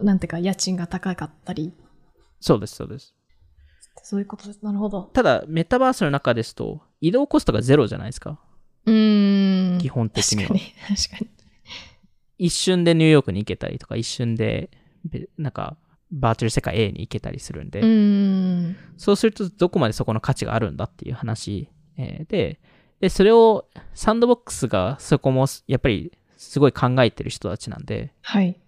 [0.00, 1.72] なんていうか家賃が高かったり、
[2.40, 3.14] そうです、そうです。
[4.02, 4.60] そういうことです。
[4.62, 5.02] なるほど。
[5.12, 8.38] ただ、メタバースの中ですと、移動コストがゼロじゃないですか。
[8.86, 9.78] うーん。
[9.78, 10.72] 基本的には確かに。
[10.96, 11.30] 確かに。
[12.38, 14.70] 一瞬でニューヨークに行けたりとか、一瞬で、
[15.04, 15.76] べなんか、
[16.10, 18.76] バーチャル世界 A に行けたりするんで、うーん。
[18.96, 22.60] そうするとどこまでそこの価値があるんだっていう話、えーで、
[23.00, 28.58] で、それをサンドボックスがそこもやっぱりすごい考えてる人たちなんで、はい。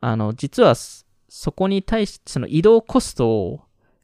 [0.00, 3.60] あの、実はそそこに対してその移動コストを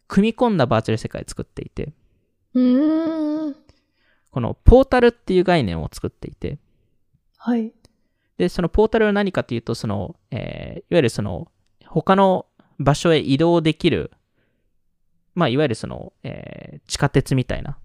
[0.08, 1.92] 組み込んだバーチャル世界を作っていて。
[4.30, 6.58] このポータルっていう概念を作っていて、
[7.38, 7.72] はい。
[8.38, 11.48] で、そのポータルは何かというと、その、えーいわゆるその、
[11.86, 12.46] 他の
[12.78, 14.10] 場所へ移動できる、
[15.34, 17.78] まあ、いわゆるその、えー地下鉄みたいな。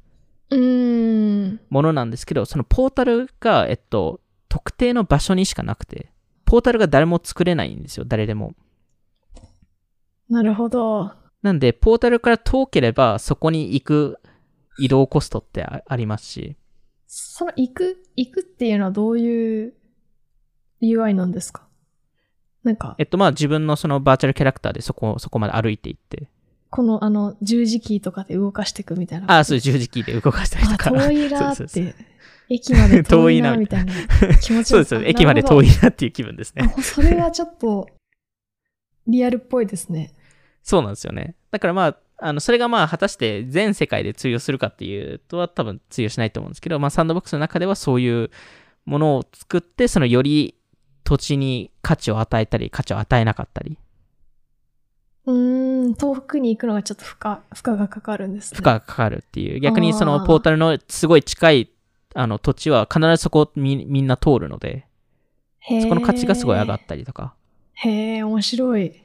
[1.69, 6.11] ものなんですけど、そのポータルが、えっと、特定の場所にしかなくて、
[6.47, 8.53] ポータルが誰も作れないんですよ、誰でも。
[10.29, 11.11] なるほど。
[11.41, 14.19] なんで、ポータルから遠ければ、そこに行く
[14.79, 16.55] 移動コストってあありますし、
[17.05, 19.73] その行く、行くっていうのはどういう
[20.81, 21.67] UI なんですか？
[22.63, 26.29] なんかえ、っと、まあ、自分のそのバーチャルキャラクターでそこ、そこまで歩いていって、
[26.69, 29.31] このあの十字キーとかで動かしていくみたいな。
[29.33, 30.91] ああ、そう十字キーで動かしたりとあ、か。
[30.91, 32.16] 遠いなー そうそうそうって。
[32.49, 33.93] 駅まで 遠いなみたいな
[34.41, 35.09] 気持ちそうですよね。
[35.09, 35.67] 駅まで遠い。
[35.67, 36.73] いなっていう気分ですね。
[36.77, 37.89] あそれはちょっと
[39.07, 40.13] リアルっぽいですね。
[40.63, 41.35] そうなんですよね。
[41.51, 48.31] だからまあ、あの、それがまあ、果たして全世界で通用するかっていうとは多分通用しないと思うんですけど、まあ、サンドボックスの中ではそういう
[48.85, 50.55] ものを作って、そのより
[51.03, 53.77] 土地に価値を与えたり、価値を与えなかったり、
[55.25, 58.57] うーん、遠くに行くのがちょっと負荷、負荷がかかるんですね。
[58.57, 59.59] 負荷がかかるっていう。
[59.59, 61.69] 逆にそのポータルのすごい近い
[62.19, 64.87] あの土地は必ずそこをみみんな通るので、
[65.81, 67.35] そこの価値がすごい上がったりとか。
[67.73, 69.03] へえ、面白い。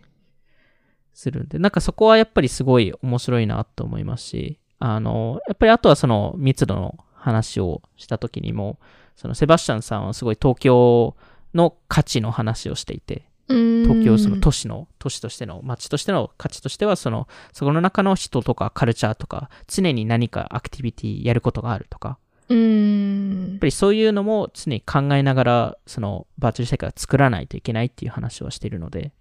[1.12, 8.78] するんで、なんかそこはやっぱりすごい面白いなと思いますし、あの、やっぱりあとはその密度の話をした時にも、
[9.14, 11.14] そのセバスチャンさんはすごい東京
[11.52, 23.50] の価値の話をしていて、東東京その都市の、都市としての、街としての価値としては、その、そこの中の人とかカルチャーとか、常に何かアクティビティやることがあるとか、うーん。
[23.52, 29.12] やっぱりそういうのも常に考えながら、そのバーチャル世界を作らないといけないっていう話をしているので、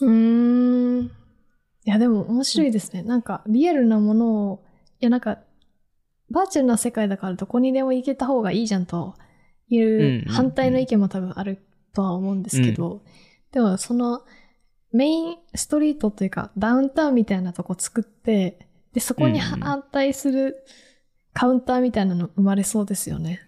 [0.00, 1.06] うーん。
[1.06, 1.10] い
[1.84, 3.02] や、でも面白いですね。
[3.02, 4.64] なんか、リアルなものを、
[5.00, 5.38] いや、なんか、
[6.30, 9.14] バーチャルな世界だからどこにでも行けた方がいいじゃんと
[9.68, 10.32] いうんうんううん。
[10.32, 11.58] 反対の意見も多分ある
[11.94, 13.02] とは思うんですけど、
[13.50, 14.22] でもその
[14.92, 18.58] メインストリートというかダウンタウンみたいなとこ作って、
[18.92, 19.60] で、そこにうんうん。
[19.60, 20.64] 反対する
[21.32, 23.42] カウンターみたいなの生まれそうですよね。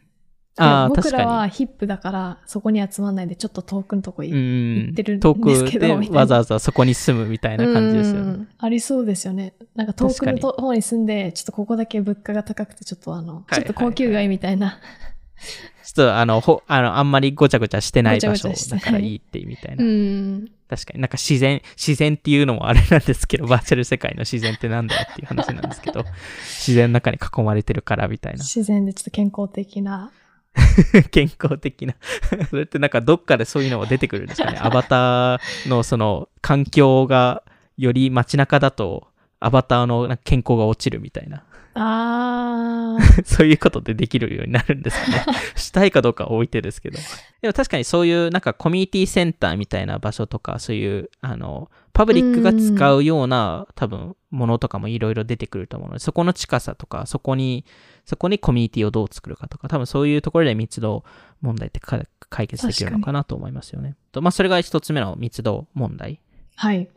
[0.56, 4.30] ああ、僕らはヒップだからそこに集まんないでちょっと遠くのとこに。
[4.30, 8.20] 行ってるん遠ですけどわざわざそこに住むみたいな感じですよね。
[8.20, 9.54] うんありそうですよね。
[9.74, 14.78] なんか遠くのと方に住んで、ちょっとここだけ物価が高くて、ちょっとあの、いちょっと高級街みたいな。
[15.82, 19.84] ちょっとあの、ほあのあんまりごちゃごちゃしてない場所だからいいってみたいな。
[19.84, 20.48] うん。
[20.68, 26.04] 確かになんか自然、自然っていうのもあれなんですけど、バーチャル世界の自然ってなんだよっていう話なんですけど、
[26.46, 28.38] 自然の中に囲まれてるからみたいな。
[28.38, 30.12] 自然でちょっと健康的な。
[31.10, 31.94] 健康的な。
[32.50, 34.58] それってなんかどっかでそういうのも出てくるんですかね。
[34.60, 37.42] アバターのその環境が
[37.76, 39.08] より街中だと、
[39.40, 41.44] アバターの健康が落ちるみたいな。
[41.82, 43.24] あー。
[43.24, 45.24] そういうことでできるようになるんですかね。
[45.56, 46.98] したいかどうかは置いてですけど。
[47.40, 57.64] でも確かにそういうなんかコミュニティセンターみたいな場所とか、そういう、あの、パブリックが使うような多分ものとかもいろいろ出てくると思うので、そこの近さとか、そこに、
[58.04, 61.04] そこにコミュニティをどう作るかとか、多分そういうところで密度
[61.40, 63.96] 問題ってか解決できるのかなと思いますよね。
[64.12, 66.20] とまあそれが一つ目の密度問題、
[66.56, 66.88] はい。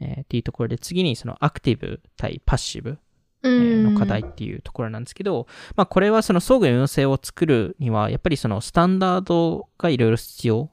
[0.00, 2.98] えーっていうところで、次にそのアクティブ対パッシブ。
[3.46, 10.70] の課題っていうところなんですけど、まあこれはその相互運性を作るには、やっぱりそのスタンダードがいろいろ必要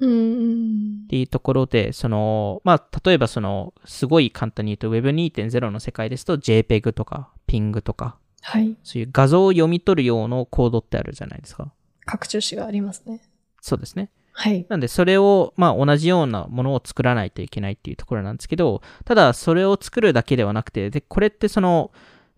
[0.00, 1.04] うん。
[1.04, 8.76] っていうところで、その、まあ例えばその、すごい簡単に言うと Web2.0 の世界ですと JPEG とか PING とか、はい。
[8.82, 11.72] そういう画像を読み取る用のコードってあるじゃないですか。
[12.04, 13.22] 拡張子がありますね。
[13.60, 14.10] そうですね。
[14.36, 14.66] はい。
[14.68, 21.92] なんで、それを、まあ、同じようなものを作らないといけないっていうところなんですけど、ただ、それを作るだけではなくて、で、これってその、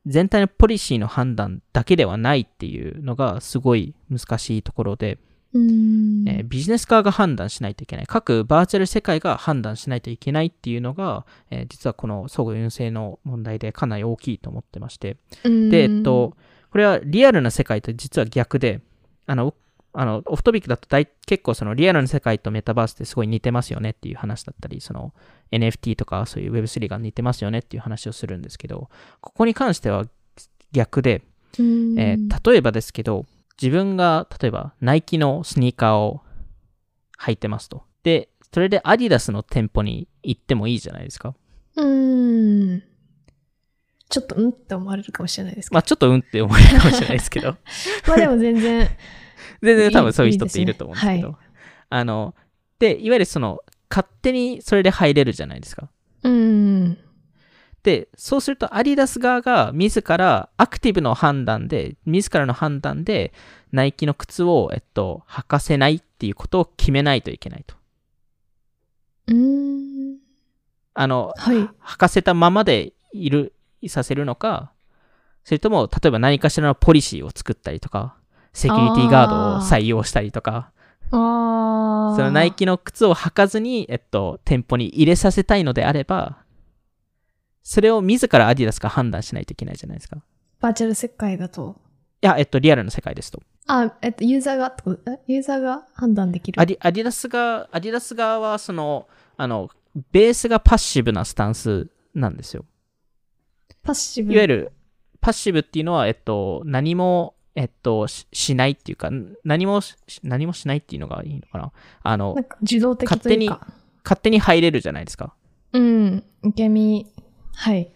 [0.07, 5.19] 全体のポリシーの判断だけではないっていうのが、すごい難しいところで、
[5.55, 6.29] うん。
[6.29, 8.07] えービジネス側が判断しないといけない。
[8.07, 16.37] 各バーチャル世界が判断しないといけないっていうのが、えー実はこの相互運性の問題でかなり大きいと思ってまして、うんで、えっと、
[16.71, 18.81] これはリアルな世界と実は逆で、
[19.27, 19.55] あの、
[19.99, 25.15] あのオフトピックだと大結構そのリアルな世界とメタバースってすごい似てますよねっていう話だったり、その
[25.53, 30.05] NFT とかそういう Web3 が似てますよねっていう話をするんですけど、ここに関しては
[30.73, 31.23] 逆で、
[31.59, 33.25] うんえー例えばですけど、
[33.61, 36.21] 自分が例えばナイキのスニーカーを
[37.19, 37.83] 履いてますと。
[38.03, 41.35] で、それでアディダスの店舗に行ってもいいじゃないですか。
[41.77, 42.83] うん。
[44.09, 45.75] ちょっと、うんって思われるかもしれないですけど。
[45.75, 47.57] まあちょっとうんって思えるかもしれないですけど。
[48.07, 48.89] まあでも全然、
[49.63, 51.29] 全然多いい分そういう人っていると思うんですけど。
[51.33, 51.39] は
[51.89, 52.35] あの、
[52.79, 55.89] で、いわゆるその、勝手にそれで入れるじゃないですか。
[56.23, 56.99] うん。
[57.83, 63.33] で、そうするとアディダス側が自らアクティブの判断で、自らの判断で、
[63.73, 67.77] ナイキの靴を、えっと、履かせないっていうことを決めないといけないと。
[69.29, 70.17] うん。
[70.95, 71.57] あの、はい。
[71.57, 73.53] 履かせたままでいる、
[73.87, 74.73] させるのか、
[75.45, 78.17] それとも、例えば何かしらのポリシーを作ったりとか、
[78.57, 80.73] セキュリティガードを採用したりとか。
[81.11, 86.39] そのナイキの靴を履かずに、えっと、店舗に入れさせたいのであれば、
[87.63, 90.17] それを自らアディダスが判断しないといけないじゃないですか。
[90.17, 90.21] い
[90.61, 91.77] バーチャル世界だと？
[92.23, 93.43] や、えっと、リアルの世界ですと。
[93.67, 95.13] あ、えっと、ユーザーがってこと？
[95.13, 95.21] え？
[95.27, 96.61] ユーザーが判断できる？
[96.61, 99.69] アディアディダスが、アディダス側は、その、あの、
[100.13, 102.65] ベースがパッシブなスタンスなんですよ。
[103.83, 104.33] パッシブ。
[104.33, 104.73] いわゆる、
[105.21, 109.11] パッシブっていうのは、えっと、何も、えっと、ししないっていうか、
[109.43, 111.73] 何もし、何もしないっていうのがいいのかな？
[112.03, 113.67] あのなん、か受動的というか。
[114.05, 115.35] 勝手に入れるじゃないですか。
[115.73, 116.23] うん。
[116.43, 117.11] 受け身。
[117.55, 117.91] はい。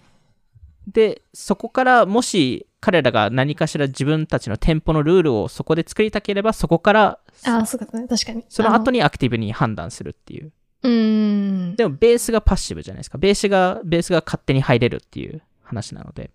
[0.88, 8.09] で、そこからもし彼らが何かしら自分たちの店舗のルールをそこで作りたければ、そこから、ああ、そうかね。
[8.09, 8.44] 確かに。
[8.49, 8.99] その後に。
[8.99, 10.53] にアクティブに判断するっていう。
[10.83, 11.77] うーん。
[11.77, 13.18] でも、ベースがパッシブじゃないですか。
[13.18, 16.31] ベースが、ベースが勝手に入れるっていう話なので。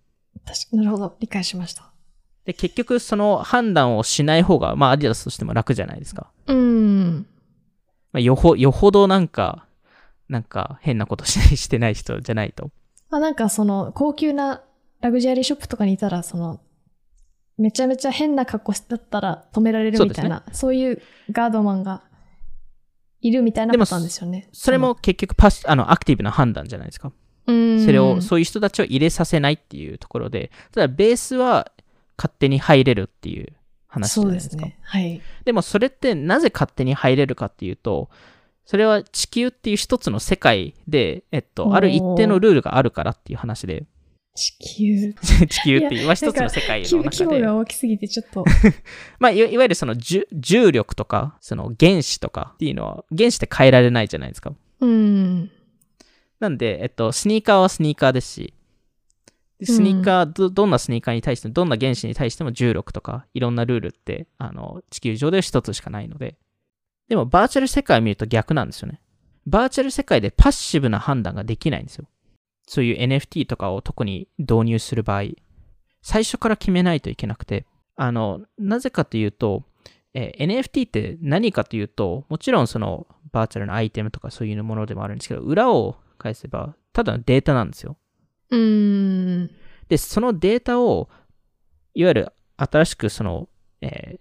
[0.45, 1.17] 確かなるほど。
[1.19, 1.91] 理解しました。
[2.45, 6.31] で、結局、その判断をしない方が、まあ、アディダスとしても楽じゃないですか。
[6.47, 7.27] うーん。
[8.11, 9.65] まあ、よほ、よほどなんか、
[10.29, 12.71] なんか変なことしてない人じゃないと。
[13.09, 14.61] まあなんかその、高級な
[15.01, 16.59] ラグジュアリーショップとかにいたら、その、
[17.57, 22.03] めちゃめちゃ変な格好だったら止められるみたいな、そう,、いうガードマンが
[23.21, 24.49] いるみたいなでもパターンですよね。
[24.51, 27.11] それも結局パス、あの、アクティブな判断じゃないですか。
[27.47, 31.71] それを、そういう人たちを入れさせないっていうところで、ただベースは
[32.17, 33.53] 勝手に入れるっていう
[33.87, 34.55] 話じゃそうないですか。
[34.57, 34.79] ですね。
[34.81, 35.21] はい。
[35.43, 38.09] でもそれってなぜ勝手に入れるかっていうと、
[38.65, 43.85] それは地球っていう一つの世界で、えっと、ある一定のルールがあるからっていう話で、
[44.35, 45.13] 地球？
[45.47, 48.43] 地球っていう、まあ一つの世界規の中で、規模が大きすぎてちょっと。
[49.19, 54.53] まあいわいわゆるその重重力とか、その原子とかっていうのは、原子って変えられないじゃないですか。
[54.81, 55.51] うん。
[56.39, 58.53] なんで、えっと、スニーカーはスニーカーですし、
[59.59, 66.37] でスニーカー、ど、どんなスニーカーに対しても、どんな原子に対しても重力とか、いろんなルールって、あの、地球上では一つしかないので。
[67.07, 69.01] でも、バーチャル世界を見ると逆なんですよね。
[69.45, 72.07] バーチャル世界でパッシブな判断ができないんですよ。
[72.67, 75.29] そういう NFT とかを特に導入する場合、
[76.01, 77.65] 最初から決めないといけなくて、
[77.95, 79.63] あの、なぜかというと、
[80.13, 87.97] えー NFT って何かというと、もちろんそのバーチャルなアイテムとかそういうものでもあるんですけど、裏を返せば、ただのデータなんですよ。
[88.49, 89.51] うーん。
[89.89, 91.09] で、そのデータを、
[91.93, 93.49] いわゆる新しくその、
[93.81, 94.19] えー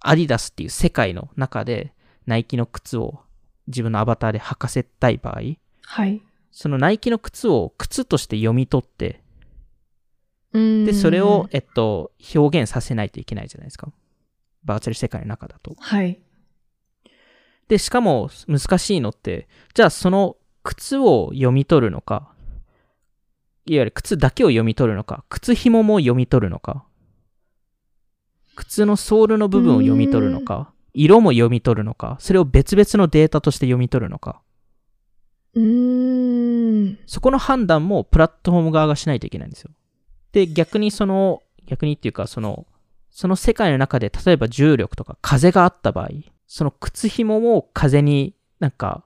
[0.00, 1.92] アディダスっていう世界の中で、
[2.26, 3.20] ナイキの靴を
[3.66, 5.40] 自分のアバターで履かせたい場合、
[5.82, 6.22] はい。
[6.50, 9.22] そのナイキの靴を靴として読み取って、
[10.52, 10.84] うーん。
[10.84, 13.90] で、それを、えっと、表現させないといけないじゃないですか。
[14.64, 15.74] バーチャル世界の中だと。
[15.78, 16.20] はい。
[17.68, 22.32] で、しかも難しいのって、じゃあその靴を読み取るのか、
[23.74, 26.84] いわゆる靴だけを読み取るのか、靴紐も読み取るのか、
[28.56, 34.40] 靴のソールの部分を読み取るのか、色も読み取るのか、それを別々のデータとして読み取るのか、
[35.54, 36.98] うーん。
[37.06, 39.70] そこの判断もプラットフォーム側がしないといけないんですよ。
[40.32, 42.66] で、逆にその、逆にっていうか、その、
[43.10, 46.08] その世界の中で、例えば重力とか風があった場合、
[46.46, 49.04] その靴紐も風になんか、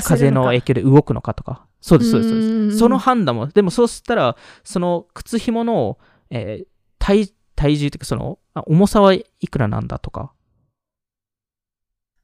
[0.00, 0.30] 風。
[0.30, 1.66] の影響で動くのかとか。
[1.84, 2.78] そうです、そうです、そうです。
[2.78, 5.98] その判断も、でもそうしたら、その靴紐の、
[6.30, 6.66] えー
[6.98, 10.32] 体、体重というか、その、あ重さはいくらなんだとか、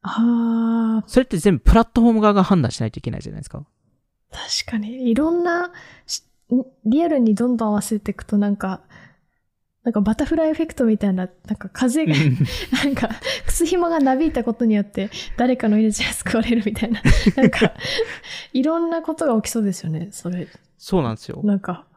[0.01, 3.63] ああ、それって全部プラットフォーム側が判断しないといけないじゃないですか。
[4.31, 5.11] 確かに。
[5.11, 5.71] いろんな
[6.07, 6.23] し、
[6.85, 8.81] リアルにどんどん合わせていくとなんか、
[9.83, 12.13] なんかバタフライエフェクトみたいな、なんか風が、
[12.83, 13.09] なんか、
[13.47, 17.01] 靴紐がなびいたことによって、誰かの命が救われるみたいな。
[17.35, 17.73] なんか、
[18.53, 20.47] いろんなことが起きそうですよね、それ。
[20.77, 21.41] そうなんですよ。
[21.43, 21.87] なんか。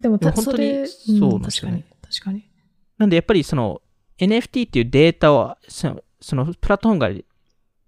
[0.00, 2.50] でも、たでも本当にそうなんですよね確かに、確かに。
[2.98, 3.80] なんでやっぱりその
[4.18, 7.22] NFT っていうデータを、そのそのプラットフォームが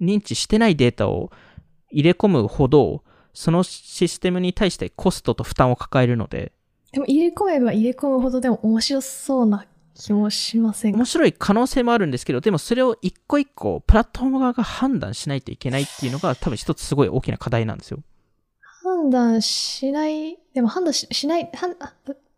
[0.01, 1.31] 認知してないデータを
[1.91, 6.53] 入れ込むほど、そのシステムに対してコストと負担を抱えるので、
[6.93, 10.99] でも入れ込めば入れ込むほどでも面白そうな気もしませんか？
[10.99, 18.01] 面白い可能性もあるんですけど、でもそれを一個一個プラットフォーム側が判断しないといけないっていうのが多分一つすごい大きな課題なんですよ。
[18.83, 21.51] 判断しない、でも判断ししない、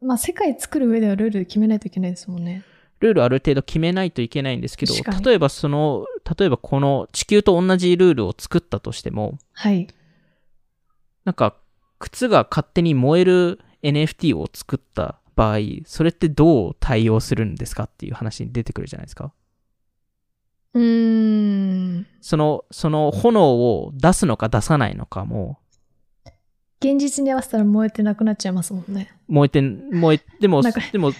[0.02, 2.64] まあ世界作る上ではルール決めないといけないですもんね。
[2.98, 6.06] ルールある程度決めないといけないんですけど、例えばその、
[6.38, 9.88] 例えばこの地球と同じルールを作ったとしても、はい。
[11.24, 11.56] なんか
[11.98, 19.32] 靴が勝手に燃える NFT を作った場合、それってどう対応するんですかっていう話に出てくるじゃないですか。
[20.74, 22.06] うーん。
[22.20, 25.58] その、その炎を出すのか出さないのかも、
[26.82, 29.14] 現実に合わせたら燃えてなくなっちゃいますもんね。
[29.28, 31.12] 燃えて、燃え、でもでも、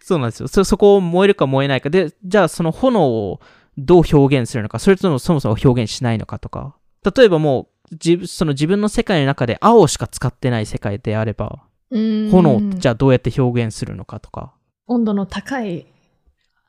[0.00, 0.48] そうなんですよ。
[0.48, 1.90] そ、そこを燃えるか燃えないか。
[1.90, 3.40] で、じゃあその炎を
[3.76, 6.76] どう表現するのか、それともそもそも表現しないのかとか。
[7.14, 14.54] 例えばもう、自分、その自分の世界の中で青しか使ってない世界であれば、炎じゃあどうやって表現するのかとか。
[14.86, 15.86] 温度の高い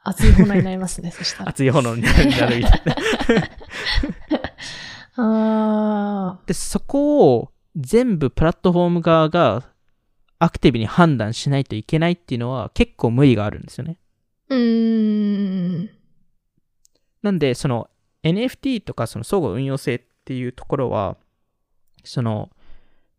[0.04, 1.50] 熱い炎になりますね、 そしたら。
[1.50, 2.68] 熱い炎になるみたいな。
[6.38, 9.70] あで、そこを全部プラットフォーム側が
[10.40, 13.98] アクティブに判断しないといけないっていうのは結構無理があるんですよね。
[14.50, 14.56] ー。
[14.56, 15.90] うーん。
[17.22, 17.90] なんで、その
[18.24, 21.18] NFT とかその相互運用性っていうところは、
[22.04, 22.50] その、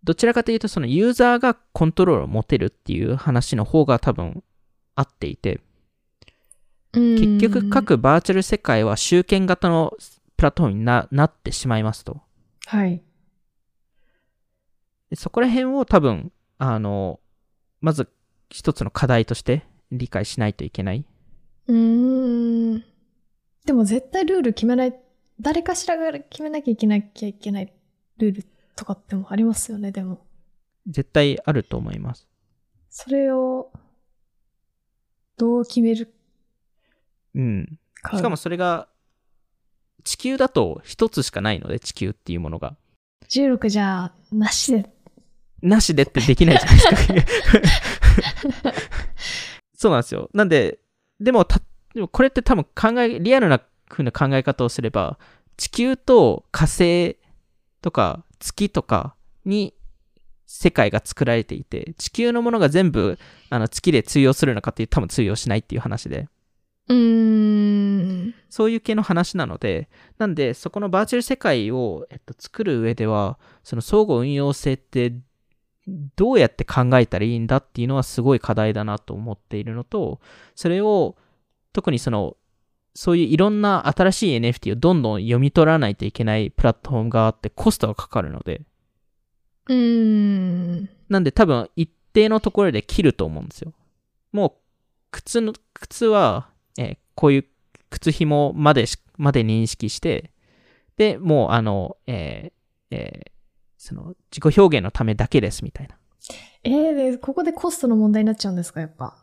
[0.05, 4.43] どちらかというとそのユーザーがコントロールを持てるっていう話の方が多分
[4.95, 5.61] 合っていて、
[6.93, 9.95] 結局各バーチャル世界は集権型の
[10.37, 12.21] プラットフォームにななってしまいますと。
[12.67, 13.03] はい。
[15.11, 17.21] でそこら辺を多分、あの、
[17.81, 18.09] まず
[18.51, 21.05] 一つの課題として理解しないといけない。
[21.69, 22.85] うーん。
[23.65, 24.95] でも絶対ルール決めない、
[25.41, 27.73] 誰かしらが決めなきゃいけなきゃいけない
[28.19, 28.47] ルール
[28.77, 30.25] とかってもありますよね、でも。
[30.87, 32.29] 絶対あると思います。
[32.91, 33.73] それを、
[35.37, 36.13] どう決める
[37.35, 37.79] うん。
[38.03, 38.17] か。
[38.17, 38.89] しかもそれが、
[40.05, 42.77] 地球だと一つしかないので、地球っていうものが。
[43.29, 44.91] 16じゃあ、なしで。
[45.63, 47.43] なしでってできないじゃないです
[48.63, 48.73] か。
[49.75, 50.29] そうなんですよ。
[50.35, 50.81] なんで、
[51.21, 51.61] でもた、
[51.95, 55.19] でもこれって多分考え、リアルな風な考え方をすれば、
[55.57, 57.17] 地球と火星
[57.83, 59.15] とか月とか
[59.45, 59.75] に
[60.47, 63.19] 世界が作られていて、地球のものが全部
[63.51, 66.29] あの月で通用するのかっていう多分通用しないっていう話で。
[66.89, 68.35] うーん。
[68.51, 75.15] そういう系の話なので、なんで、そこのバーチャル世界を、えっと、作る上では、その相互運用性って、
[76.17, 80.21] どうやって考えたらいいんだっていうのはすごい課題だなと思っているのと、
[80.55, 81.17] それを、
[81.73, 82.37] 特にその、
[82.95, 88.63] そういういろんな新しい NFT をどんどん読み取らないといけないプラットフォームがあってコストがかかるので、
[89.69, 90.89] うーん。
[91.09, 93.73] なんで多分一定のところで切ると思うんですよ。
[94.33, 94.53] もう、
[95.11, 97.45] 靴の、靴は、えーこういう
[97.91, 100.33] 靴紐までし、まで認識して、
[100.97, 103.31] で、もうあの、えーえー
[103.77, 105.97] その、自己表現のためだけですみたいな。
[106.65, 109.17] えー、で、ここでコストの問題になっちゃうんですか、やっぱ。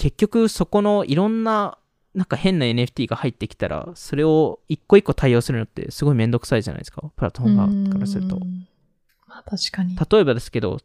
[0.00, 1.76] 結局そこのいろんな、
[2.14, 7.02] なんか変な NFT が入ってきたら、それを一個一個対応するのってすごいめんどくさいじゃないですか。
[7.16, 8.38] プラットフォーム側からすると。
[9.26, 9.96] まあ確かに。
[9.96, 10.78] 例えばですけど、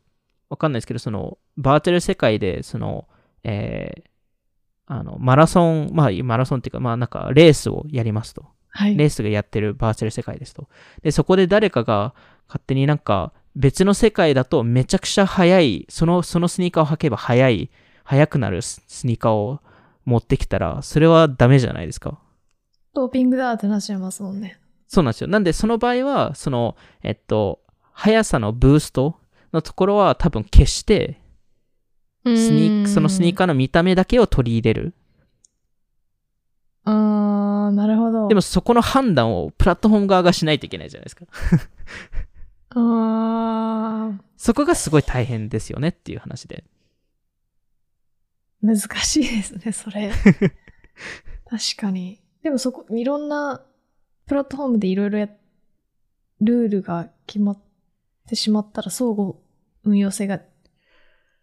[0.49, 3.07] わかんないですけど、その、バーチャル世界で、その、
[3.43, 4.15] えー
[4.87, 8.45] あの、マラソン、まあ、マラソンっていうか、まあ、なんか、レースをやりますと。
[8.69, 8.95] はい。
[8.95, 10.67] レースがやってるバーチャル世界ですと。
[11.01, 12.13] で、そこで誰かが
[12.47, 17.71] 勝手になんか、別の世界だとめちゃくちゃ速い、その、そのスニーカーを履けば速い、
[18.03, 19.59] 速くなるススニーカーを
[20.05, 22.19] 持ってきたら、それはダメじゃないですか？
[22.93, 24.59] ドーピングだってなっちゃいますもんね。
[24.87, 25.27] そうなんですよ。
[25.27, 27.59] なんで、その場合は、その、えっと、
[27.91, 29.19] 速さのブースト
[29.51, 31.19] のところは多分消して、
[32.23, 34.93] スニーそのスニーカカーの見た目だけを取り入れる。
[36.85, 36.91] ー。
[36.91, 38.27] あー、なるほど。
[38.27, 41.25] でもそこの判断をプラットフォーム側がしないといけないじゃないですか。
[42.77, 46.63] あー、そこがすごい大変ですよねっていう話で。
[48.65, 50.11] 難しいですね、それ。
[51.45, 52.21] 確かに。
[52.43, 53.65] でもそこ、いろんな
[54.25, 55.29] プラットフォームでいろいろや、
[56.41, 57.59] ルールが決まっ
[58.27, 59.33] てしまったら相互
[59.83, 60.41] 運用性が、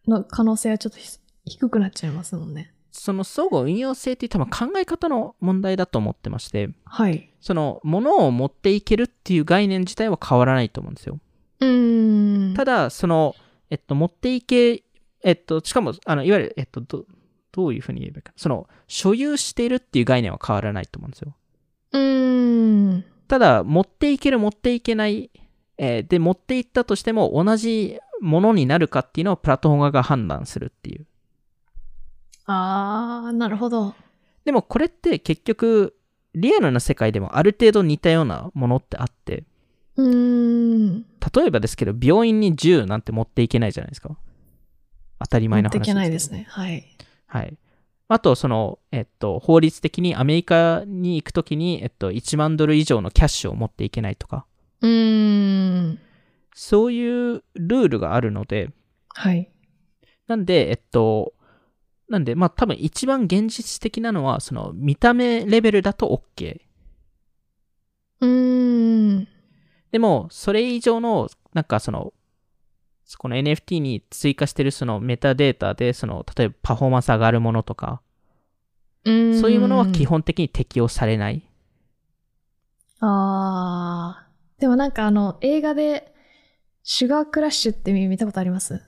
[0.06, 2.72] の可能性はちょっとひ低くなっちゃいますもんね。
[2.90, 7.30] その相互運用性って多分考え方の問題だと思ってまして、はい。
[7.40, 11.18] その物を持っていけるっていう概念自体は変わらないと思うんですよ。
[11.60, 12.54] うーん。
[12.54, 13.34] ただ、その、
[13.70, 14.82] えっと、持っていけ、
[15.22, 17.06] えっと、しかも、あの、いわゆる、えっと、ど
[17.52, 18.32] どういうふうに言えばいいか。
[18.36, 21.36] その、所有しているっていう概念は変わらないと思うんですよ。
[21.92, 23.04] うーん。
[23.28, 25.30] ただ、持っていける、持っていけない、
[25.78, 31.06] えーで、持っていったとしても、同じものになるかっていうのをプラットフォーム側が判断するっていう。
[32.46, 33.94] あー、なるほど。
[34.44, 35.94] でも、これって結局、
[36.34, 39.44] リアルな世界でもある程度似たようなものってあって、
[39.96, 41.04] うーん。
[41.34, 44.16] 例えばですけど、病院に銃なんて持っていけないじゃないですか。
[45.22, 46.46] 当たり前の話持っていけないですね。
[46.48, 46.84] はい。
[47.26, 47.56] はい。
[48.08, 54.44] あと、その、えっと、法律的にアメリカに行くときに、えっと、1万ドル以上のキャッシュを持っていけないとか、
[54.82, 55.98] うーん。
[56.54, 58.70] そういうルールがあるので、
[59.08, 59.50] はい。
[60.26, 61.32] なんで、えっと、
[62.08, 66.60] なんで、まあ多分一番現実的なのは、その見た目レベルだと OK。
[68.20, 69.28] うーん。
[69.90, 72.12] でも、それ以上の、なんかその、
[73.18, 78.00] この NFT に追加してるそのメタデータで、その、例えばパフォーマンス上がるものとか、
[79.04, 79.14] そう
[79.50, 81.48] いうものは基本的に適用されない。
[83.00, 84.60] あー。
[84.60, 86.14] でもなんかあの、映画で、
[86.84, 88.80] シュガークラッシュって見たことあります？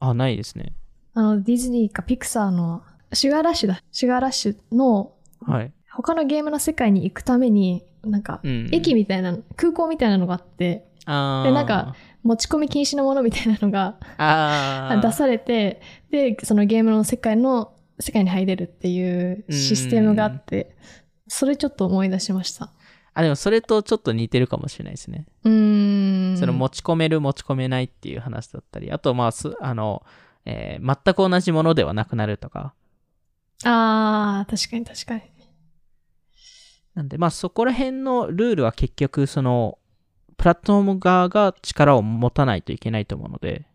[0.00, 0.74] あ、ないですね。
[1.14, 2.82] あの、ディズニーかピクサーの、
[3.12, 3.82] シュガーラッシュだ。
[3.92, 5.72] シュガーラッシュの、はい。
[5.90, 8.68] 他のゲームの世界に行くために、なんか、うん。
[8.72, 13.96] 駅みたいな、空港みたいなのがあって、でなんか、持ち込み禁止のものみたいなのが
[15.02, 15.80] 出されて、
[16.10, 20.76] で、そのゲームの世界の、世界に入れるっていうシステムがあって、
[21.28, 22.70] それちょっと思い出しました。
[23.14, 25.26] あ、でもそれとちょっと似てるかもしれないですね。
[25.44, 26.36] うーん。
[26.36, 30.02] その持ち込める持ち込めないっていう話だったり、あとまあす、あの、
[30.44, 32.74] えー全く同じものではなくなるとか。
[33.64, 35.22] あー、確かに確かに。
[36.96, 39.78] なんでまあそこら辺のルールは結局その、
[40.38, 43.66] プラットフォーム側が力を持たないといけないと思うので、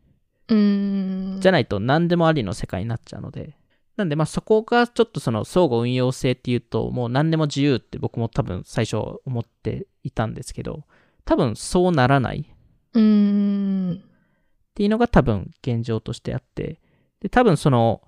[0.48, 1.40] うーん。
[1.40, 3.56] じゃないと何でもありの世界になっちゃうので。
[3.98, 8.96] なんでまあそこがちょっとその相互運用性っていうともう何でも自由って僕も多分最初
[9.26, 10.84] 思っていたんですけど、
[11.24, 12.50] 多分そうならない。
[12.94, 13.94] うーん。
[13.94, 16.80] っていうのが多分現状としてあって、
[17.20, 18.02] で、多分その、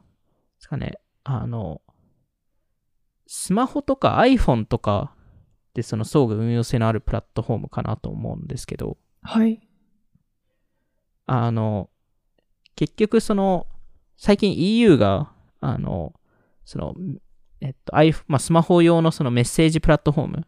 [0.58, 0.94] ですかね、
[1.24, 1.82] あの、
[3.28, 5.14] スマホとか iPhone とか
[5.74, 9.68] でその相互運用性のあるプラットフォームかなと思うんですけど、はい。
[11.26, 11.90] あの、
[12.76, 13.68] 結局その、
[14.18, 16.14] 最近 EU が、あの、
[16.66, 16.96] その、
[17.62, 20.48] えっと、iPhone、まあ、スマホ用のそのメッセージプラットフォーム。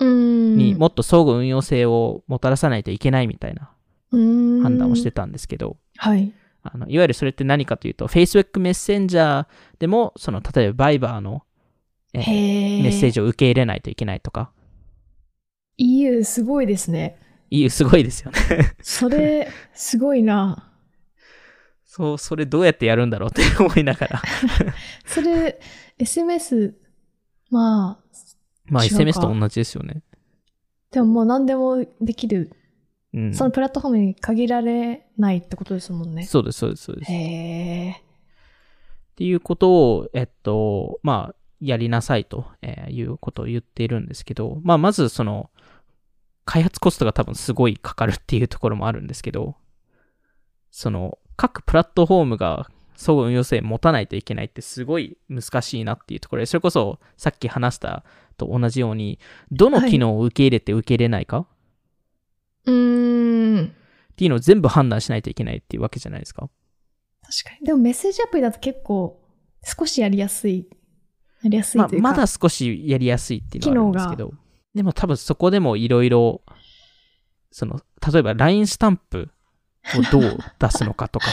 [0.00, 3.70] にもっと相互運用性をもたらさないといけないみたいな
[4.10, 6.32] 判判断をしてたんですけど、はい。
[6.62, 9.46] あのいわゆるそれって何かというと、Facebook メッセンジャー
[9.78, 11.42] でも、その例えばバイバーの、
[12.14, 12.82] えー。
[12.82, 14.52] メッセージを受け入れないといけないとか、
[15.76, 17.18] EU すごいですね。
[17.50, 18.74] EU すごいですよね。
[18.82, 20.70] それ、 すごいな。
[21.86, 24.22] そう、それどうやってやるんだろうって思いながら。
[25.06, 25.58] それ、
[25.98, 26.74] SMS、
[27.50, 28.04] まあ、
[28.66, 30.02] まあ SMS と同じですよね。
[30.92, 32.52] でももう何でもできる。
[33.12, 33.34] うん。
[33.34, 36.24] そのプラットフォームに限られないってことですもんね。
[36.24, 37.10] そうです、そうです、そうです。
[37.10, 38.02] っへえ。
[39.16, 45.50] ていうことを、えっと、まあ、やりなさいと、えーいうことを言っているんですけど、まあ、まずその、
[46.44, 49.56] 開発コストが多分すごいかかるっていうところもあるんですけど、
[50.70, 58.04] その、各プラットフォームが相互運用性持たないといけないってすごい難しいなっていうところで、それこそさっき話した
[58.36, 59.18] と同じように、
[59.50, 61.46] どの機能を受け入れて受け入れないか
[62.66, 63.66] うーん。
[63.66, 66.50] っていうのを全部判断しないといけないっていうわけじゃないですか。
[67.22, 67.66] 確かに。
[67.66, 69.22] でもメッセージアプリだと結構、
[69.62, 70.68] 少しやりやすい。
[71.42, 72.10] やりやすいまあというか。
[72.10, 74.32] まだ少しやりやすいっていうのはあるんですけど、
[74.74, 76.42] でも多分そこでもいろいろ、
[77.50, 77.80] その、
[78.12, 79.30] 例えば LINE スタンプ
[79.98, 81.26] をどう出すのかとか、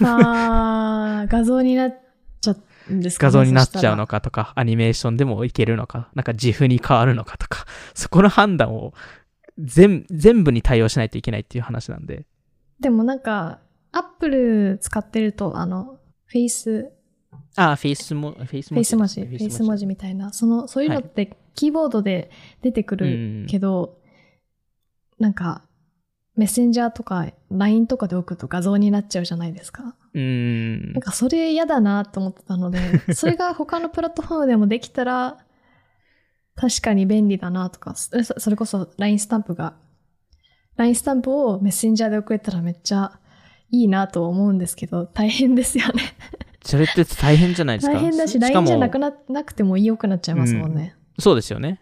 [0.02, 1.94] あー、画像になっ
[2.40, 2.56] ちゃ
[2.88, 3.28] うんですかね。
[3.28, 8.94] 画像になっちゃうそのかとか、アニメーションでもいけるのか、なんか GIF に変わるのかとか、そこの判断を
[9.58, 12.26] 全全部に対応しないといけないっていう話なんで。
[12.80, 13.60] でもなんか、
[13.92, 16.90] アップル使ってると、あの、フェイス、
[17.56, 22.30] ああ、フェイスも、フェイスフェイス文字、フフェイス文字みたいな、その、そういうのってキーボードで
[22.62, 23.98] 出てくるけど、
[25.18, 25.62] なんか、
[26.36, 29.94] メッセンジャーとか LINE とかで送ると画像になっちゃうじゃないですか。
[30.14, 31.00] うーんなん。
[31.00, 32.78] かそれ嫌だなと思ってたので、
[33.14, 35.38] それが他のプラットフォームでもできたら、
[36.56, 39.74] 確かに便利だなとか、そそれこそ LINE スタンプが、
[40.76, 43.18] LINE スタンプをメッセンジャーで送れたらめっちゃ
[43.70, 46.02] いいなと思うんですけど、大変ですよね。
[46.64, 47.92] それって大変じゃないですか？
[47.94, 50.96] 大変だし、LINE もじゃなくななくても良くなっちゃいますもんね。
[51.18, 51.80] そうですよね。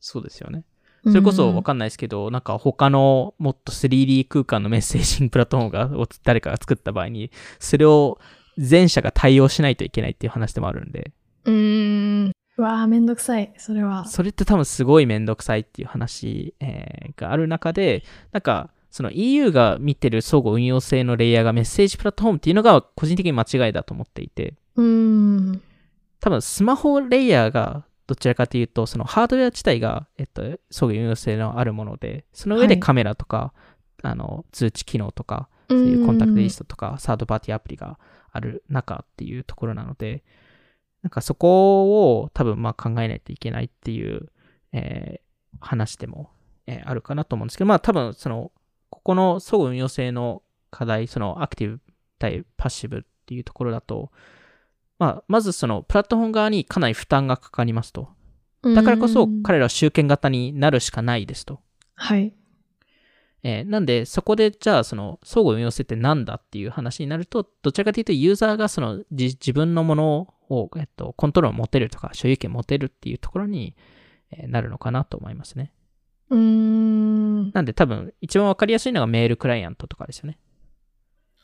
[0.00, 0.64] そうですよね。
[1.04, 8.18] それこそわかんないですけど、なんか他のもっと 3D 空間のメッセージングプラットフォームがを誰かが作った場合に、それを
[8.56, 11.12] 全社が対応しないといけないっていう話でもあるんで、
[11.44, 12.32] うーん。
[12.58, 14.04] うわぁ、めんどくさい、それは。
[14.04, 25.62] それって多分すごいめんどくさいっていう話、えーがある中で、なんか、その EU が見てる相互運用性のレイヤーがメッセージプラットフォームっていうのが個人的に間違いだと思っていて、うーん。
[26.20, 32.80] 多分スマホレイヤーがどちらかというと、そのハードウェア自体が、えっと、相互運用性のあるもので、その上ではい。
[32.80, 33.52] カメラとか、
[34.02, 37.98] あの、通知機能とか、そういうコンタクトリストとか、サードパーティーアプリが
[38.30, 40.22] ある中っていうところなので、
[41.02, 44.28] なんかそこを多分まあ考えないといけないっていう、
[44.72, 45.22] えー
[45.60, 46.30] 話でも、
[46.66, 48.50] えーあるかなと思うんですけど、まあ多分その、
[49.02, 51.80] ここの相互運用性の課題、そのアクティブ
[52.18, 54.10] 対パッシブっていうところだと、
[54.98, 58.08] まあ、まずそのプラットフォーム側にかなり負担がかかりますと。
[58.62, 61.60] だからこそうん彼らは集権型になるしかないですと。
[61.94, 62.32] はい。
[63.42, 73.74] えーなんで、そこで、じゃあ、その、相互運用性ってなんだっていう話になると、どちらかというと、ユーザーがその、じ自分のものを、えっと、コントロール持てるとか、所有権持てるっていうところに、
[74.30, 75.72] えーなるのかなと思いますね。
[76.30, 76.91] うーん。
[77.54, 80.38] なんで、多分、一番わかりやすいのがメールクライアントとかですよね。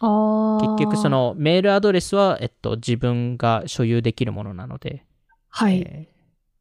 [0.01, 5.05] 結局、そ、の、メールアドレスは、えっと、自分が所有できるものなので、
[5.49, 5.81] はい。
[5.81, 6.19] えー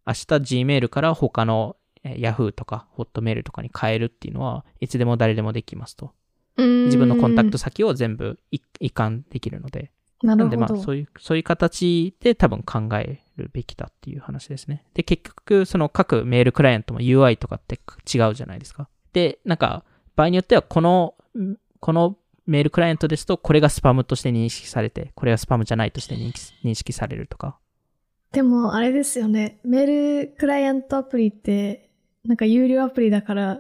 [0.07, 0.19] 明日
[0.63, 6.13] Gmail から他の、えー Yahoo とか Hotmail とかに変えるっていうのはいつでも誰でもできますと。
[6.57, 9.91] 自自分のコンタクト先を全部い移管できるので。
[10.23, 10.75] ななんでるほど。
[10.75, 14.83] まあそういう、そういう形で多分考えるべきだっていう話ですね。
[14.95, 17.75] で、結局その各メールクライアントも UI とかって
[18.11, 18.89] 違うじゃないですか。
[19.13, 19.83] で、なんか
[20.15, 27.57] 場合によってはこの、んこのメールクライアントですとこれがスパムとして認識されて、これがスパムじゃないとして認識認識されるとか。
[28.31, 29.59] でも、あれですよね。
[29.63, 31.89] メールクライアントアプリって、
[32.25, 33.59] なんか有料アプリだから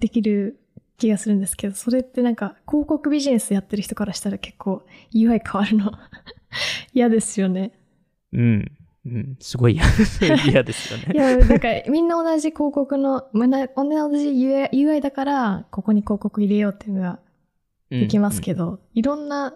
[0.00, 0.60] できる
[0.98, 5.92] 気がするんですけど、それってなんか広告ビジネスやってる人からしたら結構 UI 変わるの
[6.94, 7.72] 嫌ですよね。
[8.32, 8.72] うん。
[9.04, 9.36] うん。
[9.40, 9.84] すごい嫌
[10.50, 11.06] 嫌ですよね。
[11.12, 17.18] いや、なんかみんな同じ広告の、同じ UI, だから、ここに広告入れようっていうのが
[17.90, 18.66] できますけど。
[18.66, 19.54] ど、いろんな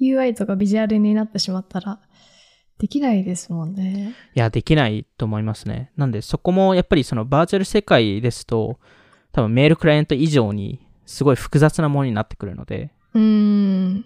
[0.00, 2.00] UI とかビジュアルになってしまったら、
[2.78, 4.14] できないですもんね。
[4.34, 5.90] いや、できないと思いますね。
[5.96, 8.78] なんで、そこもやっぱりそのバーチャル世界ですと、
[9.32, 14.04] 多分メールクライアント以上にすごい複雑なものになってくるので、うーん。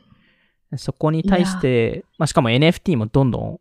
[0.76, 3.60] そこに対して、まあ、しかも NFT もどんどん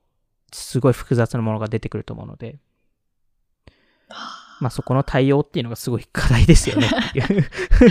[0.54, 2.60] すごい複雑なものが出てくると思うので、
[4.60, 7.44] まあ、そこの対応っていうのがすごい課題ですよねっていう。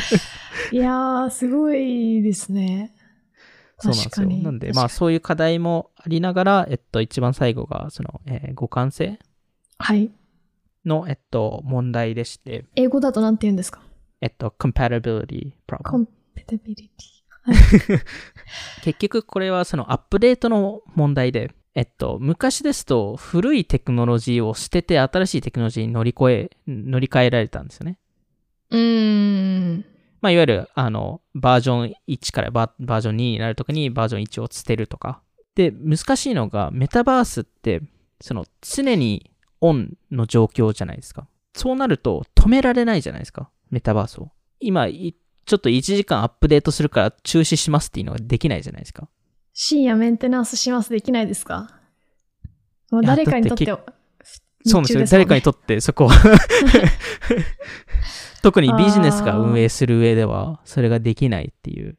[0.72, 2.94] いやー、すごいですね。
[3.78, 4.28] そうなんですよ。
[4.28, 9.18] なんで、まあ、そういう課題もありながら、えっと、一番最後が、その、えー互換性
[9.78, 10.10] はい。
[10.84, 13.82] の、えっと、問題でして、英語だとなんて言うんですか？
[14.20, 16.06] えっと、compatibility problem。
[16.36, 16.90] compatibility。
[18.82, 27.98] 結局これはそのアップデートの問題で、えっと、昔ですと古いテクノロジーを捨てて新しいテクノロジーに乗り越え、乗り換えられたんですよね。
[28.70, 29.84] うーん。
[30.20, 35.22] まあ、いわゆる、あの、バージョン1からババージョン2になるときにバージョン1を捨てるとか。
[35.54, 37.82] で、難しいのが、メタバースって、
[38.20, 41.26] その、常にオンの状況じゃないですか。
[41.54, 43.50] そうなると、止められないじゃないですか。
[43.70, 44.30] メタバースを。
[44.60, 49.08] 今、いちょっと1時間アップデートするから中止しますっていうのができないじゃないですか。
[49.52, 51.68] 深夜メンテナンスしますできないですか？
[52.90, 55.04] もう誰かにとってそうなんですよ。
[55.06, 56.14] 誰かにとってそこは
[58.42, 61.96] 特にビジネスが運営する上では、それができないっていう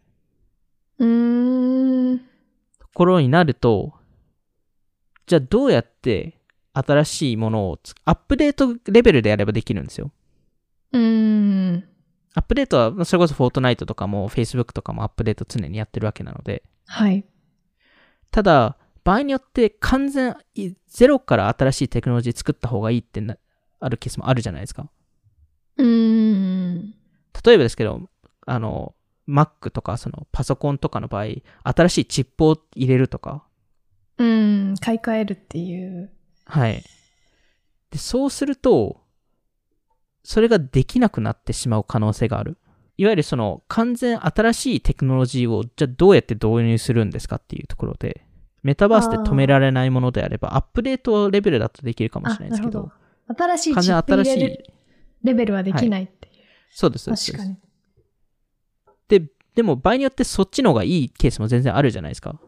[1.00, 2.20] うーん。
[2.20, 2.26] と
[2.94, 3.94] ころになると、
[5.26, 6.38] じゃあどうやって
[6.74, 10.12] 新しいものをつ、アップデートレベルでやればできるんですよ。
[10.92, 11.84] うーん。
[12.36, 17.24] アップデートは、まあそれこそフォートナイトとかも Facebook とかもアップデート常にやってるわけなので、はい。
[18.34, 23.38] ただ、場合によって完全、いゼロから新しいテクノロジー作った方がいいってな
[23.80, 24.90] あるケースもあるじゃないですか。
[25.78, 26.96] うーん。
[27.46, 28.10] 例えばですけど、
[28.48, 28.96] あの、
[29.30, 31.26] Mac とかそのパソコンとかの場合、
[31.64, 33.46] 新しいチップを入れるとか、
[34.18, 34.76] うん。
[34.80, 36.12] 買い替えるっていう。
[36.46, 36.84] はい。
[37.92, 39.04] で、そうすると、
[40.24, 42.58] それができなくなってしまう可能性がある。
[42.98, 48.26] いわゆるその完全新しいテクノロジーをじゃあどうやって導入するんですかっていうところで、
[48.62, 52.92] メタバースで止められないものであれば、アップデートレベルだとできるかもしれないですけど、
[53.28, 54.66] 新しい完全チップ入新しいれる、
[55.24, 56.34] レベルはできないっていう。
[56.70, 57.32] そうです、そうです。
[57.32, 57.58] 確かに。
[59.08, 59.24] で、
[59.56, 62.40] でも場合によってそっちの方がいいケースも全然あるじゃないですか。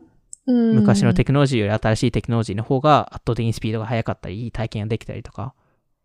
[0.48, 5.56] うん昔のテクノロジーより新しいテクノロジーの方が圧倒的にスピードが速かったり、いい体験ができたりとか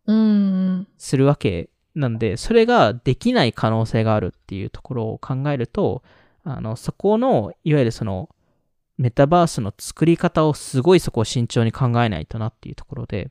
[0.06, 0.88] うん。
[0.96, 6.02] するわけなんで、それができない可能性があるっていうところを考えると、
[6.44, 8.28] あの、そこの、いわゆるその、
[8.96, 13.30] メタバースの作り方をすごいそこを慎重に考えないとなっていうところで、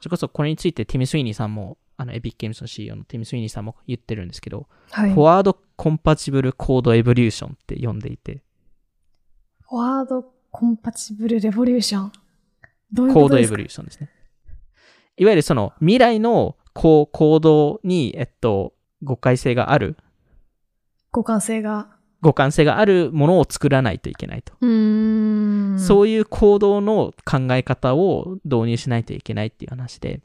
[0.00, 5.12] それこそこれについてティム・スウィーニーさんも、あの、エピック・ゲームズの CEO のティム・スウィーニーさんも言ってるんですけど、はい。
[5.12, 8.42] フォワード・コンパチブル・コード・エボリューションって呼んでいて、
[9.62, 12.12] フォワードコンパチブルレボリューション。
[12.92, 14.10] どういうコードエボことですかリューションですね。
[15.16, 18.72] いわゆるその未来のこうコードに、えっと、
[19.02, 19.96] 誤解性がある、
[21.12, 21.88] 互換性が。
[22.22, 24.52] 互換性があるものを作らないといけないと。
[24.60, 25.78] う。
[25.80, 30.20] そういう行動の考え方を導入しないといけないっていう話で、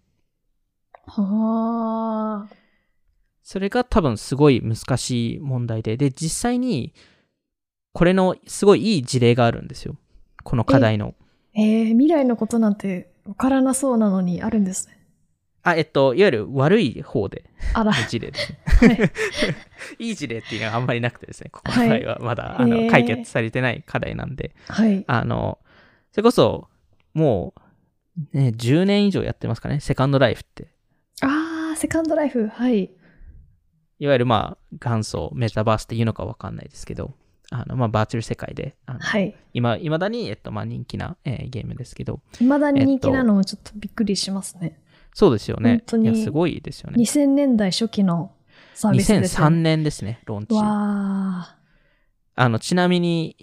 [1.08, 2.56] はあ。
[3.42, 6.94] それが多分すごい難しい問題で、で、実際に、
[7.94, 9.96] これのすごいいい事例があるんですよ。
[10.44, 11.16] この課題の。
[11.56, 15.03] えー、未来のことなんてわからなそうなのにあるんですね。
[15.64, 17.86] あ、えっと、いわゆる悪い方であら。
[17.86, 18.60] の事例ですね。
[18.68, 19.12] はい。
[20.08, 25.04] いい事例っていうのはあんまりなくてですね、ここの場合はまだ、はいあの解決されてない課題なんで、はい。
[25.08, 25.60] あの、
[26.12, 26.68] それこそ、
[27.14, 27.54] も
[28.34, 30.68] う、ね、10年以上やってますかね、セカンドライフって。
[31.22, 32.48] あー、セカンドライフ。
[32.48, 32.92] はい。
[34.00, 37.14] いわゆるまあ、元祖メタバースっていうのかわかんないですけど、
[37.52, 39.36] あの、まあ、バーチャル世界で、あのはい。
[39.54, 44.80] 今、未だに、えっと、まあ、人気な、えーゲームですけど、未だに人気なのもちょっとびっくりしますね。
[45.14, 45.82] そうですよね本。
[45.86, 46.98] 当にすごいですよね。
[46.98, 48.32] 2000年代初期の
[48.74, 49.62] サービスですよ2003ね。
[49.62, 50.56] 年ですね、ローンチ。
[50.56, 51.56] わ
[52.36, 53.36] あの、ちなみに、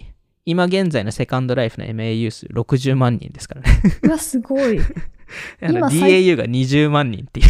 [0.45, 3.81] 今現在のセカンドライフの MAU 数60万人ですからね。
[3.83, 4.07] ー。
[4.07, 4.79] うわ、すごい。
[5.61, 7.47] DAU が20万人っていう。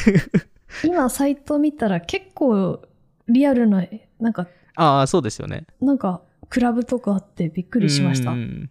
[0.85, 2.81] 今、サイト見たら結構
[3.27, 3.85] リアルな、
[4.19, 5.65] なんか、ああ、そうですよね。
[5.81, 8.35] なんか、クラブとかあってびっくりしましたう。
[8.35, 8.69] ん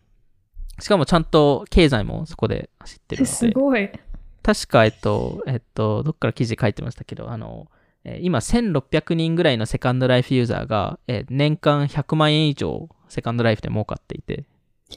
[0.80, 3.26] しかもちゃんと経済もそこで知ってるえので。
[3.26, 3.90] すごい。
[4.54, 7.70] 確か、えっと、えっと、どっから記事書いてましたけど、あの、
[8.04, 14.44] えー今1600人ぐらいのセカンドライフユーザーが、えー年間100万円以上セカンドライフで儲かっていて、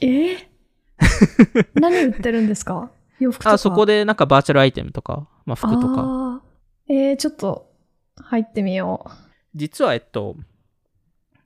[0.00, 1.66] えー？
[1.80, 2.90] 何売ってるんですか？
[3.20, 3.52] 洋服とか。
[3.52, 6.42] あ、そこでなんかバーチャルアイテムとか、まあ服とか、
[6.88, 7.70] えー、ちょっと
[8.16, 9.04] 入ってみよ
[9.54, 10.36] 実は、えっと、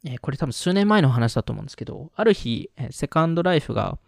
[0.05, 3.99] えーこれ多分数年前の話だと思うんですけど、ある日、えーセカンドライフが、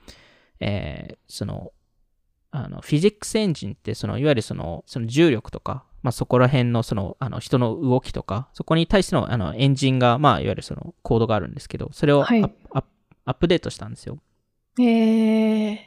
[0.61, 1.73] えーその、
[2.51, 12.85] あの、フィジックスエンジンって、その、いわゆるその、その重力とか、まあ、そこら辺の、その、あの、人の動きとか、そこに対しての、あの、エンジンが、まあ、いわゆるその、コードがあるんですけど、それをアップ,、はい
[13.27, 14.19] アップデートしたんですよ。
[14.79, 14.83] う。
[14.83, 15.79] えー、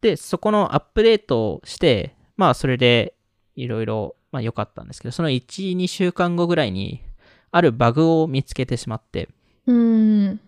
[0.00, 3.14] で、そこのアップデートをして、まあ、それで、
[3.56, 7.02] いろいろ、まあ、良かったんですけど、その1、2週間後ぐらいに、
[7.50, 9.30] あるバグを見つけてしまって、
[9.66, 10.40] うーん。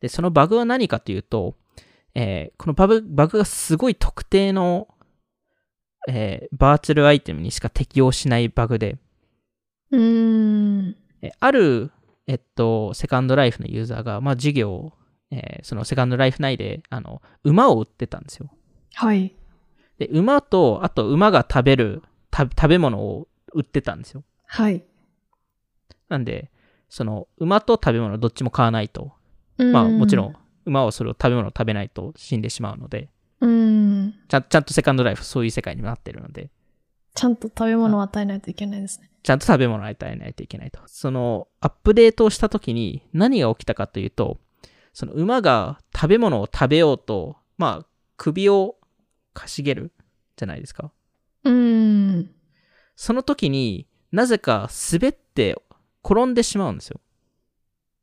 [0.00, 1.54] で、そのバグは何かというと、
[2.14, 4.88] えーこのバグバグがすごい特定の、
[6.08, 8.98] えーバーチャルアイテムにしか適用しないバグで、
[9.90, 10.96] うーん。
[11.22, 11.90] えある、
[12.26, 14.92] えっと、セカンドライフのユーザーが、まあ、事業を、
[15.30, 18.50] えーそのセカンドライフ内で、あの、馬を売ってたんですよ。
[18.94, 19.34] はい。
[19.98, 24.22] で、馬と、あと馬が食べるた食べ物を売ってたんですよ。
[24.46, 24.84] はい。
[26.08, 26.50] なんで、
[26.88, 29.12] その、馬と食べ物どっちも買わないと、
[29.72, 30.34] まあ、もちろん、
[30.66, 33.08] 馬はそれを食べ物を食べないと死んでしまうので、
[33.40, 34.14] うーん。
[34.28, 36.50] ちゃんちゃんとセカンドライフそういう世界になってるので、
[37.14, 39.10] ちゃんと食べ物を与えないといけないですね。
[39.22, 40.80] ちゃんと食べ物を与えないといけないと。
[40.86, 44.38] その、アップデートをしたときに何が起きたかというと、
[44.92, 48.76] その馬が食べ物を食べようと、まあ、首を
[49.34, 49.92] かしげる
[50.36, 50.92] じゃないですか。
[51.44, 52.30] うーん。
[52.94, 55.60] その時になぜか滑って
[56.04, 57.00] 転んでしまうんですよ。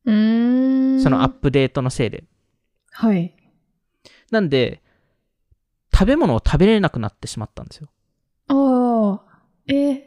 [0.05, 1.01] うーん。
[1.01, 2.25] そのアップデートのせいで。
[2.91, 3.35] はい。
[4.29, 4.82] なんで、
[5.93, 7.89] 食べ物を食べれなくなってしまったんですよ。
[8.47, 9.33] ああ。
[9.67, 10.01] えー、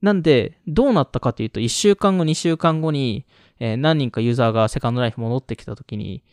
[0.00, 3.26] なんで、どうなったかというと、1週間後、2週間後に、
[3.60, 6.24] えー何人かユーザーがセカンドライフ戻ってきたときに、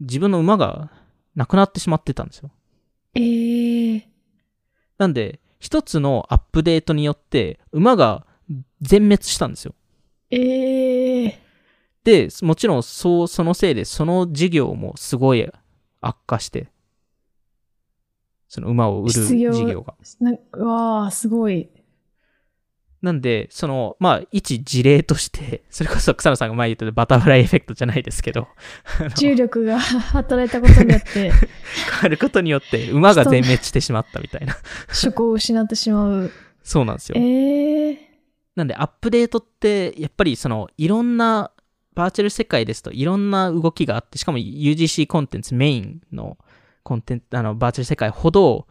[0.00, 0.90] 自分の馬が
[1.34, 2.50] なくなってしまってたんですよ。
[3.14, 4.02] えー、
[4.98, 8.26] なんで、一つのアップデートによって、馬が
[8.80, 9.74] 全滅したんですよ。
[10.30, 11.32] えー、
[12.04, 15.48] で、もちろん、そう、そのせいで、その事業もすごい
[16.00, 16.68] 悪化して、
[18.52, 19.94] その馬を売る事業が。
[20.20, 20.32] な
[20.62, 21.70] わあ、すごい。
[23.00, 28.48] なんで、その、まあ、一事例として、それこそ草野さんが前言ってたバタフライエフェクトじゃないですけど、
[29.16, 31.32] 重力が働いたことによって、 変
[32.02, 34.54] わることによって馬が全滅してしまったみたいな。
[34.92, 36.30] 職を失ってしまう。
[36.62, 37.24] そうなんですえよ。
[37.24, 37.96] ー、
[38.54, 41.52] なんでアップデートって、やっぱりその、いろんな、
[41.94, 46.36] バーチャル世界ですといろんな動きがあって、しかも UGC コンテンツメインの
[46.82, 48.66] コンテンツ、あの、バーチャル世界ほど、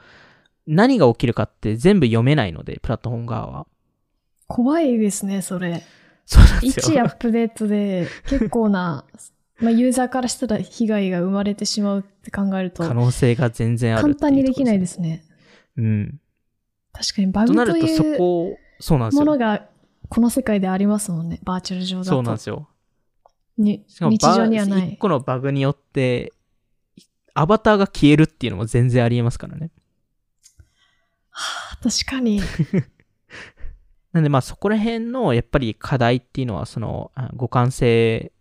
[0.67, 3.67] 何が起きるかって全部読めないので、プラットフォーム側は。
[4.47, 5.83] 怖いですね、それ。
[6.25, 6.95] そうなんですよ。
[6.95, 9.05] 一アップデートで結構な、
[9.59, 14.79] まあ、ユーザーからしたら被害が生まれてしまうって考えると、可能性が全然ある簡単にできないす。
[14.79, 15.23] ですね。
[15.77, 16.19] うん。
[16.93, 19.25] 確かにバとグというこ、そうなんですよ。
[19.25, 19.67] ものが
[20.09, 21.39] この世界でありますもんね。
[21.43, 22.09] バーチャル上だと。
[22.09, 22.67] そうなんですよ。
[23.57, 24.97] にしかも日常にはない。
[24.97, 26.33] 個のバグによって、
[27.33, 29.71] アバターが消えるっていうのも全然ありえますからね。
[31.29, 32.41] はあ確かに。
[34.11, 38.31] なんでまあそこら辺のやっぱり課題っていうのはそのあ互換性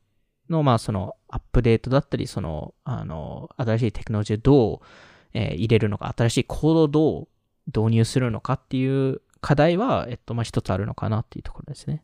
[0.49, 4.86] のまあそのアップデートだったりそのあの新しいテクノロジーをどう、
[5.32, 7.28] えー入れるのか新しいコードをどう
[7.66, 12.03] 導入するのかっていう課題はえっとまあ一つあるのかなっていうところですね。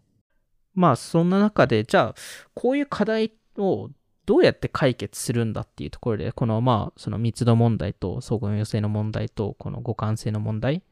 [0.74, 2.14] まあそんな中でじゃあ
[2.54, 3.90] こういう課題を
[4.26, 10.82] どうやって解決するんだっていうところでこのまあその密度問題と相互要性の問題とこの互換性の問題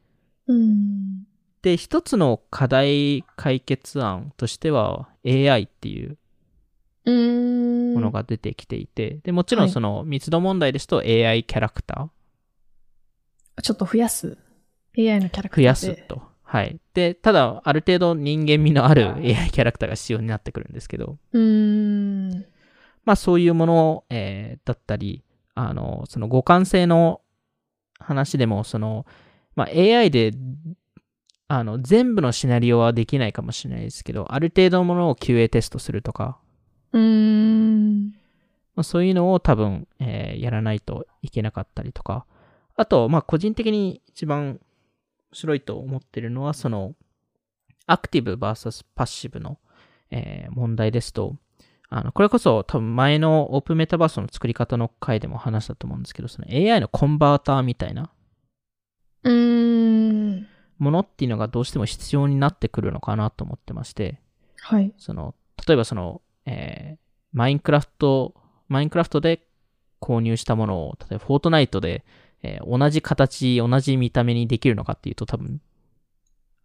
[0.46, 1.26] うん。
[1.62, 6.18] で、一つの課題解決案としては AI っていう。
[7.06, 12.08] ものが出てきていて、で、もちろんはいその密度問題ですと AI キャラクタ
[13.62, 14.38] ちょっと増やす。
[14.98, 16.22] AI のキャラクター増やすと。
[16.42, 16.78] はい。
[16.94, 22.44] で、ただ、ある程度人間味のある AI キャラクターが必要になってくるんですけど、うーん。
[23.04, 25.24] まあそういうもの、えーだったり、
[25.54, 27.20] あの、その互換性の
[27.98, 29.06] 話でも、その、
[29.56, 30.32] まあ AI で、
[31.48, 36.38] あの、全部のシナリオはできないかもしれないですけど、ある程度のものを QA テストするとか、
[36.92, 38.06] うーん。
[38.76, 42.26] まあ、そういうのを多分、えーやらないといけなかったりとか、
[42.76, 44.60] あと、まあ個人的に一番面
[45.32, 46.94] 白いと思ってるのは、その、
[47.86, 49.58] アクティブ vs パッシブの、
[50.10, 51.36] えー問題ですと、
[51.96, 58.10] あの、これこそ多分前のオープンメタバースの作り方の回でも話したと思うんですけど、その AI のコンバーターみたいな
[59.22, 60.46] うーん。
[60.78, 64.18] ものっていうのがどうしても必要になってくるのかなと思ってまして、
[64.60, 64.92] はい。
[64.98, 65.36] その、
[65.68, 68.34] 例えばその、えーマインクラフト、
[68.68, 69.44] マインクラフトで
[70.00, 72.04] 購入したものを、例えばフォートナイトで、
[72.42, 75.60] えー同じ形、同じ見た目にできるのかっていうと多分、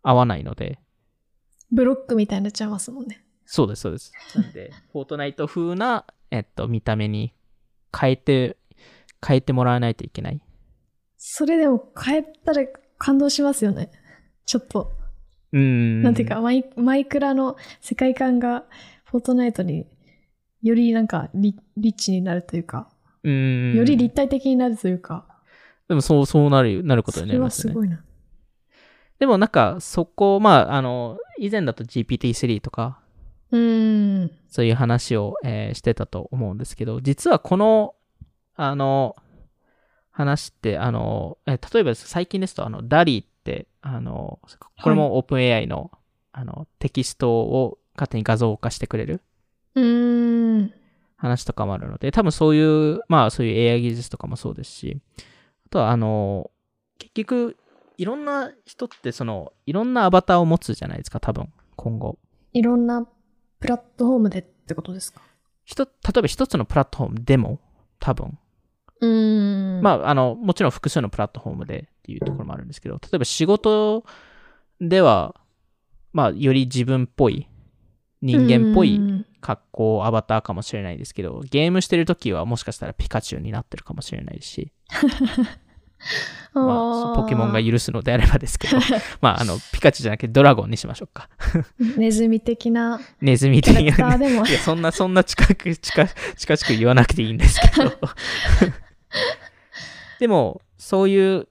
[0.01, 0.80] 合わないので、
[1.71, 3.23] ブロックみたいになっちゃいますもんね。
[3.52, 4.14] そうです、そうです。
[4.36, 7.34] なんで、フォートナイト風な、えっと、見た目に
[8.00, 8.58] 変えて、
[9.26, 10.39] 変えてもらわないといけない。
[11.18, 12.68] それでも変えたら
[13.00, 13.89] 感動しますよね。
[14.45, 14.91] ちょっと。
[15.52, 16.04] うーん。
[16.04, 18.66] なんていうか、マイマイクラの世界観が
[19.06, 19.88] フォートナイトに
[20.62, 22.88] よりなんかリリッチになるというか、
[23.24, 23.76] うーん。
[23.76, 25.26] より立体的になるというか、
[25.88, 27.72] でもそう、そうなる、なることそれはになりますよね。
[27.72, 28.04] すごいな。
[29.18, 33.02] でもなんか、そこ、まあ、あの、以前だと GPT-3 とか、
[33.52, 34.32] うーん。
[34.50, 37.95] そういう話を、えーしてたと思うんですけど、実はこの、
[38.56, 39.16] あの、
[40.12, 44.39] 話って、あの、えー例えば最近ですと、あの、ダリーって、あの、
[44.82, 45.91] これも OpenAI の、
[46.32, 49.22] あの、テキストを勝手に画像化してくれる
[49.76, 50.74] うーん。
[51.18, 55.02] 話とかもあるので、多分そういう、まあそういう AI 技術とかもそうですし、
[55.66, 56.50] あとは、あの、
[56.97, 57.58] 結局、
[57.97, 62.18] いろんな人って、その、いろんなアバターを持つじゃないですか、多分、今後。
[62.54, 63.06] いろんな
[63.60, 65.22] プラットフォームでってことですか？
[65.66, 67.60] ひと例えば一つのプラットフォームでも、
[67.99, 68.38] 多分、
[69.01, 69.82] うーん。
[69.82, 74.03] まあ、あの、もちろん複数のプラットフォームでっていうところもあるんですけど、例えば仕事
[74.82, 75.36] では、
[76.12, 77.47] まあ、より自分っぽい、
[78.22, 79.26] 人間っぽいうん。
[79.41, 84.74] 格好、アバターかもしれないですけど、ゲームしてるときはもしかしたらピカチュウになってるかもしれないし、
[86.54, 88.78] まあポケモンが許すのであればですけど、
[89.22, 91.30] まあ、あの、ピカチュウじゃなくてドラゴンにしましょうか。
[91.97, 93.82] ネズミ的なネズミ的な。
[93.82, 93.95] いや、
[94.60, 97.91] そんな、そんな近く、近、近しく言わなくていいんですけど。
[100.20, 101.47] でも、そういう、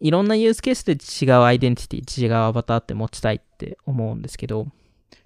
[0.00, 4.66] いろんなユースケースで違うアイデンティティ、違うアバターって持ちたいって思うんですけど、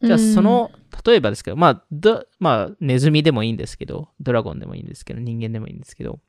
[0.03, 0.71] じゃあその、
[1.05, 6.21] 例えばですけど、まあ、どまあ、ネズミでもいいんですけど、ドラゴンでもいいんですけど、人間でもいいんですけど、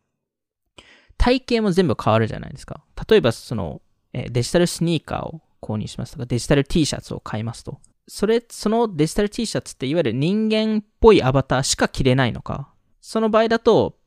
[1.17, 2.81] 体型も全部変わるじゃないですか。
[3.09, 3.81] 例えば、その、
[4.13, 7.79] えデジタルスニーカーを購入しますとか、デジタル T シャツを買いますと。
[8.07, 12.69] それ、そのデジタル T シャツっていわゆる人間っぽいアバターしか着れないのか。
[13.01, 13.97] その場合だと、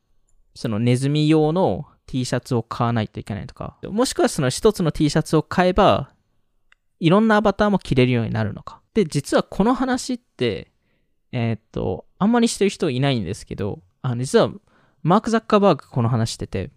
[0.54, 3.78] そのネズミ用の T シャツを買わないといけないとか。
[3.84, 6.12] もしくはその一つの T シャツを買えば、
[6.98, 8.80] いろんなアバターも着れるようになるのか。
[8.94, 10.70] で、実はこの話って、
[11.32, 14.50] えーっと、あんまりしてる人いないんですけど、あの、実は、
[15.02, 16.70] マーク・ザッカーバーグこの話してて、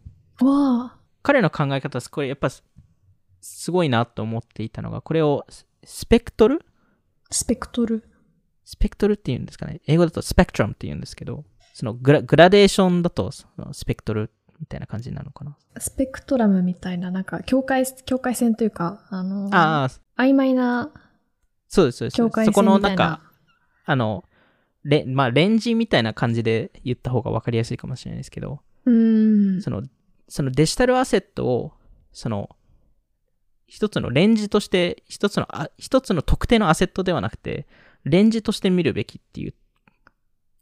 [1.22, 2.10] 彼の考え方です。
[2.10, 2.64] これやっぱす
[3.42, 6.66] すごいなと思っていたのが、これをススペクトル？
[7.30, 8.04] スペクトル。
[8.66, 9.82] スペクトルって言うんですかね。
[9.88, 15.58] 英語だとスペクトラムって言うんですけど、そのグラグラデーションだとそのスペクトルみたいな感じなのかな。
[15.78, 20.92] スペクトラムみたいな、なんか、境界、境界線というか、あの、ああ、曖昧な
[21.68, 22.16] そうです、そうです。
[22.16, 22.94] 境界そこのな。
[22.94, 23.22] んか、
[23.86, 24.24] あの、
[24.84, 29.62] レまあ、レンジみたいな感じで言った方が分かりやすいかもしれないですけど、うーん。
[29.62, 29.82] その、
[30.28, 31.74] そのデジタルアセットを、
[32.12, 32.50] その、
[33.68, 37.68] 一つのレンジとして、一つの、あ一つの特定のアセットではなくて、
[38.04, 39.54] レンジとして見るべきっていう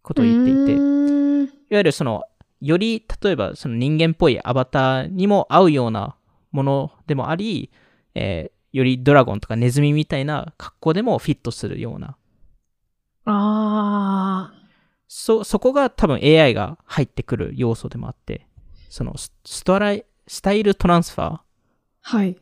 [0.01, 2.23] ことを言っていて、いわゆるその、
[2.59, 6.15] より、例えばその人間っぽいアバターにも合うような
[6.51, 7.71] ものでもあり、
[8.13, 12.15] えーよりドラゴンとかネズミみたいな格好でもフィットするような、
[13.25, 14.53] ああ。
[15.07, 18.47] そ、そこが多分 AI が入ってくる要素でもあって、
[18.91, 21.39] そのスストライ、スタイルトランスファー
[22.01, 22.37] はい。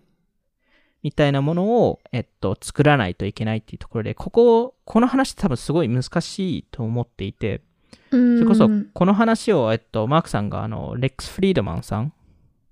[1.03, 7.61] みたいなものを、えっと、作らないといけないっていうところで、ここ、この話多分すごい難しいと思っていて、
[8.09, 12.13] それこそ、この話を、えっと、マークさんが、あの、レックス・フリードマンさん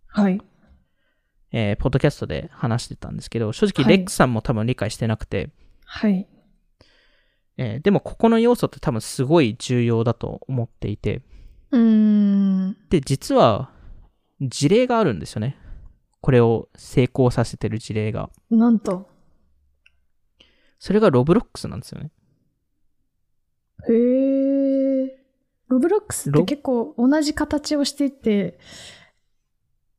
[0.07, 0.41] はい。
[1.51, 5.51] えーポッドキャストで話してたんですけど、正直はいレックさんも多分理解してなくて、
[5.85, 6.27] はい。
[7.57, 11.21] えーでもここの要素って多分すごい重要だと思っていて、
[11.71, 12.77] うーん。
[12.89, 13.71] で、実は
[14.41, 15.57] 事例があるんですよね。
[16.21, 18.29] これを成功させてる事例が。
[18.49, 19.07] なんと。
[20.79, 22.11] それがロブロックスなんですよね。
[23.89, 25.17] へえ。
[25.67, 28.57] ロブロックスってロ結構同じ形をしていって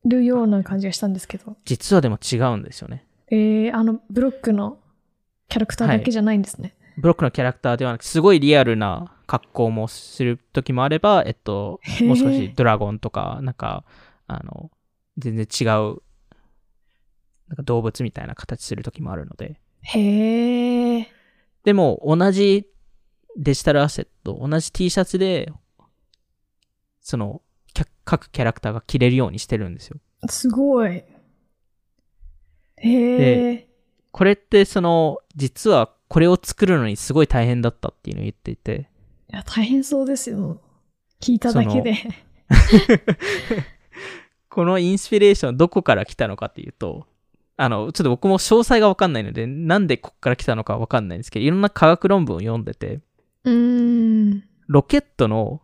[0.05, 1.57] るような感じがしたんですけど。
[1.65, 3.05] 実はでも違うんですよね。
[3.31, 4.79] えー、あの、ブロックの
[5.47, 6.75] キャラクターだけじゃないんですね。
[6.99, 13.85] ブロックのキャラクターではなくて、すごいリアルな格好もする時もあれば、えっと、もう少しドラゴンとか、なんか、
[14.27, 14.69] あの、
[15.17, 16.01] 全然違う、
[17.47, 19.61] なんか動物みたいな形する時もあるので。
[19.81, 21.07] へえ。
[21.63, 22.67] でも、同じ
[23.37, 25.53] デジタルアセット、同じ T シャツで、
[26.99, 27.41] その、
[28.03, 29.97] 各キャラクターが着れるようにしてるんですよ。
[30.27, 30.89] すごい。
[30.89, 31.05] へ
[32.77, 33.68] え。
[34.11, 38.89] これって、その、実はこれを作るのにすごい大変だったっていうのを言っていて、
[39.31, 40.59] いや、大変そうですよ。
[41.21, 41.95] 聞いただけで。
[44.49, 47.05] このインスピレーションどこから来たのかっていうと、
[47.55, 53.01] あの、ちょっと僕も詳細がわかんないので、なんでここから来たのかわかんないんですけど、いろんな科学論文を読んでて、
[53.43, 54.43] うーん。
[54.67, 55.61] ロケットの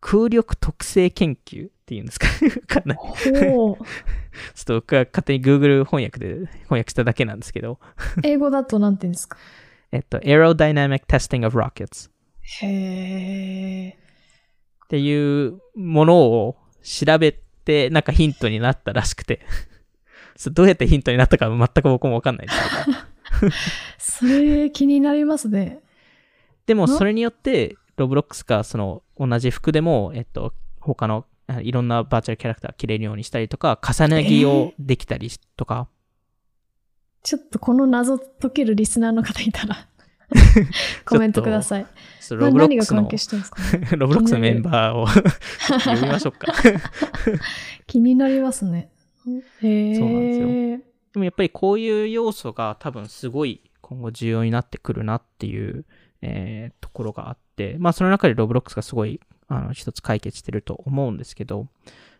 [0.00, 2.26] 空力特性研究っていうんですか？
[2.44, 2.98] わかんない。
[3.24, 6.26] ちょっと僕は勝手に Google 翻訳で
[6.64, 7.78] 翻訳しただけなんですけど、
[8.22, 9.36] 英語だとなんて言うんですか？
[9.90, 12.10] えっと、Aerodynamic Testing of Rockets
[12.62, 13.88] へえ。
[13.90, 13.94] っ
[14.88, 19.40] ていうものを調べて、なんかヒントになったらしくて、
[20.52, 22.60] どうやってヒントになったか全く僕もわかんないんです。
[23.40, 23.52] けど、
[23.98, 25.80] それ気になりますね。
[26.66, 35.88] でもそれによって、ロブロックスがその同じ服でも、えっと、他のあいろんなバーチャルキャラクター着れるようにしたりとか、重ね着をできたりとか、
[37.22, 39.88] ちょっとこの謎解けるリスナーの方いたら、
[41.06, 41.86] コメントください。
[42.30, 43.78] ロブロックスの何が関係、してるんですか？
[43.78, 46.52] ね ロブロックスのメンバーを 読みましょうか。
[47.86, 48.90] 気になりますね。
[49.62, 49.94] へえ。
[49.96, 50.46] そうなんですよ
[51.14, 55.86] でもやっぱりこういう要素が多分すごい今後重要になってくるなっていう、
[56.20, 57.47] えーところがあって、
[57.78, 61.66] まあその中でロブロックスがすごいあの一つ解決してると思うんですけど、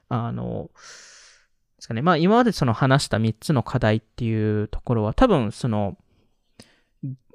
[0.08, 0.80] あの、で
[1.82, 5.96] すかね、まあ今までその話した3つの課題っていうところは多分その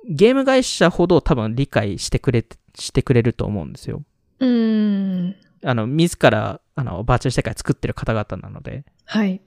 [0.06, 4.04] ゲーム会社ほど多分理解してくれて、してくれると思うんですよ。
[4.40, 5.36] うーん。
[5.64, 9.42] あの、自ら、あの、バーチャル世界作ってる方々なので、はい。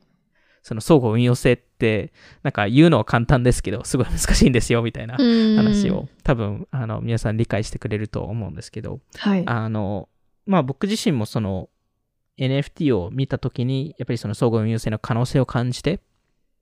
[0.67, 2.13] その相互運用性って、
[2.43, 9.45] なんか言うのは簡単ですけど、すごい難しいんですよ、みたいな話話を、多分、あの、皆さん理解してくれると思うんですけど、はい。
[9.47, 10.09] あの、
[10.45, 11.69] まあ僕自身もその
[12.37, 16.01] NFT を見たときに、やっぱりその相互運用性の可能性を感じて、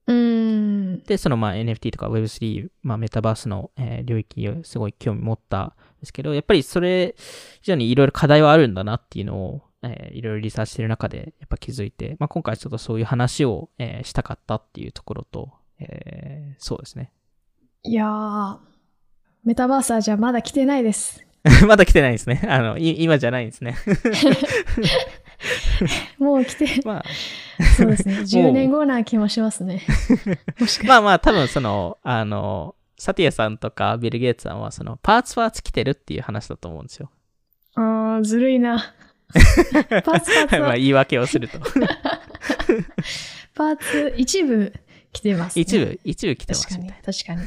[0.05, 0.99] うーん。
[0.99, 7.15] で、そのまあ NFT とか Web3、まあメタバースの、えー領域をすごい興味持ったんですけど、やっぱりそれ
[7.63, 17.11] 以上にいろいろ課題はあるんだなっていうのを、えーいろいろリサーチしてる中でやっぱ気づいて、まあ今回ちょっとそういう話を、えーしたかったっていうところと、えーそうですね。
[17.83, 18.57] いやー、
[19.43, 21.25] メタバースはじゃあまだ来てないです。
[21.67, 22.41] まだ来てないですね。
[22.49, 23.75] あの、い今じゃないんですね。
[26.17, 27.03] もう来て、まあ、
[27.77, 28.15] そうですね。
[28.15, 29.83] 10年後な気もしますね。
[30.87, 37.11] まあまあ多分その、あの、サティアさんとかビル・ゲイツさんはそのパーツパーツ来てるっていう話だと思うんですよ。
[37.75, 38.93] あー、ずるいな。
[39.33, 41.59] パーツパーツは、 まあ言い訳をすると。
[43.53, 44.73] パーツ一部
[45.11, 45.61] 来てます、ね。
[45.61, 47.41] 一部、一部来てま確かに確かに。
[47.41, 47.45] な。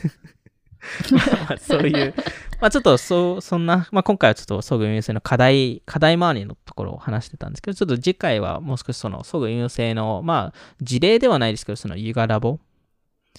[1.49, 2.15] まあそういう、
[2.61, 12.59] まあちょっとそう、そんな、まあ今回はちょっと総合運用性の課題、課題周りのところを話してたんですけど、ちょっと次回はもう少しその総合運用性の、まあ事例ではないですけど、そのユガラボ、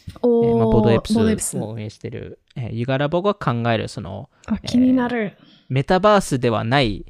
[0.08, 5.38] えおー、ーまあ、ボードエプスを運営してる、えーユガラボが考えるそのあ気になる。
[5.70, 7.06] メタバースではない、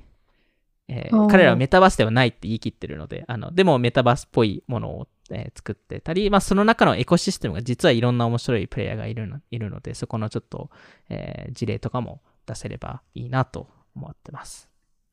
[0.90, 10.70] えー彼らはメタバースではないって言い切ってるので、あの、でもメタバースっぽいものを、えー作ってたり、まあその中のエコシステムが実はいろんな面白いプレイヤーがいるのいるので、そこのちょっと、
[11.10, 14.70] えー事例とかも出せればいいなと思ってます。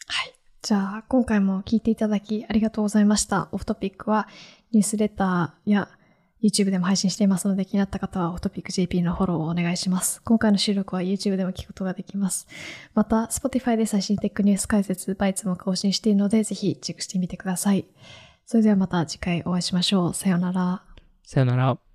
[0.07, 0.33] はい。
[0.63, 3.49] じゃあ、今回も聞いていただきありがとうございました。
[3.53, 4.27] オフトピックは
[4.73, 5.89] ニュースレターや
[6.43, 10.21] YouTube でも配信していますので気になった方はオトピック JP のフォローをお願いします。
[10.23, 12.47] 今回の収録は YouTube でも聞くことができます。
[12.95, 17.87] また、Spotify で最新テックニュース解説、バイツも更新しているのでぜひチェックしてみてください。
[18.45, 20.15] それではまた次回お会いしましょう。
[20.15, 20.83] さようなら。
[21.25, 21.86] さよなら。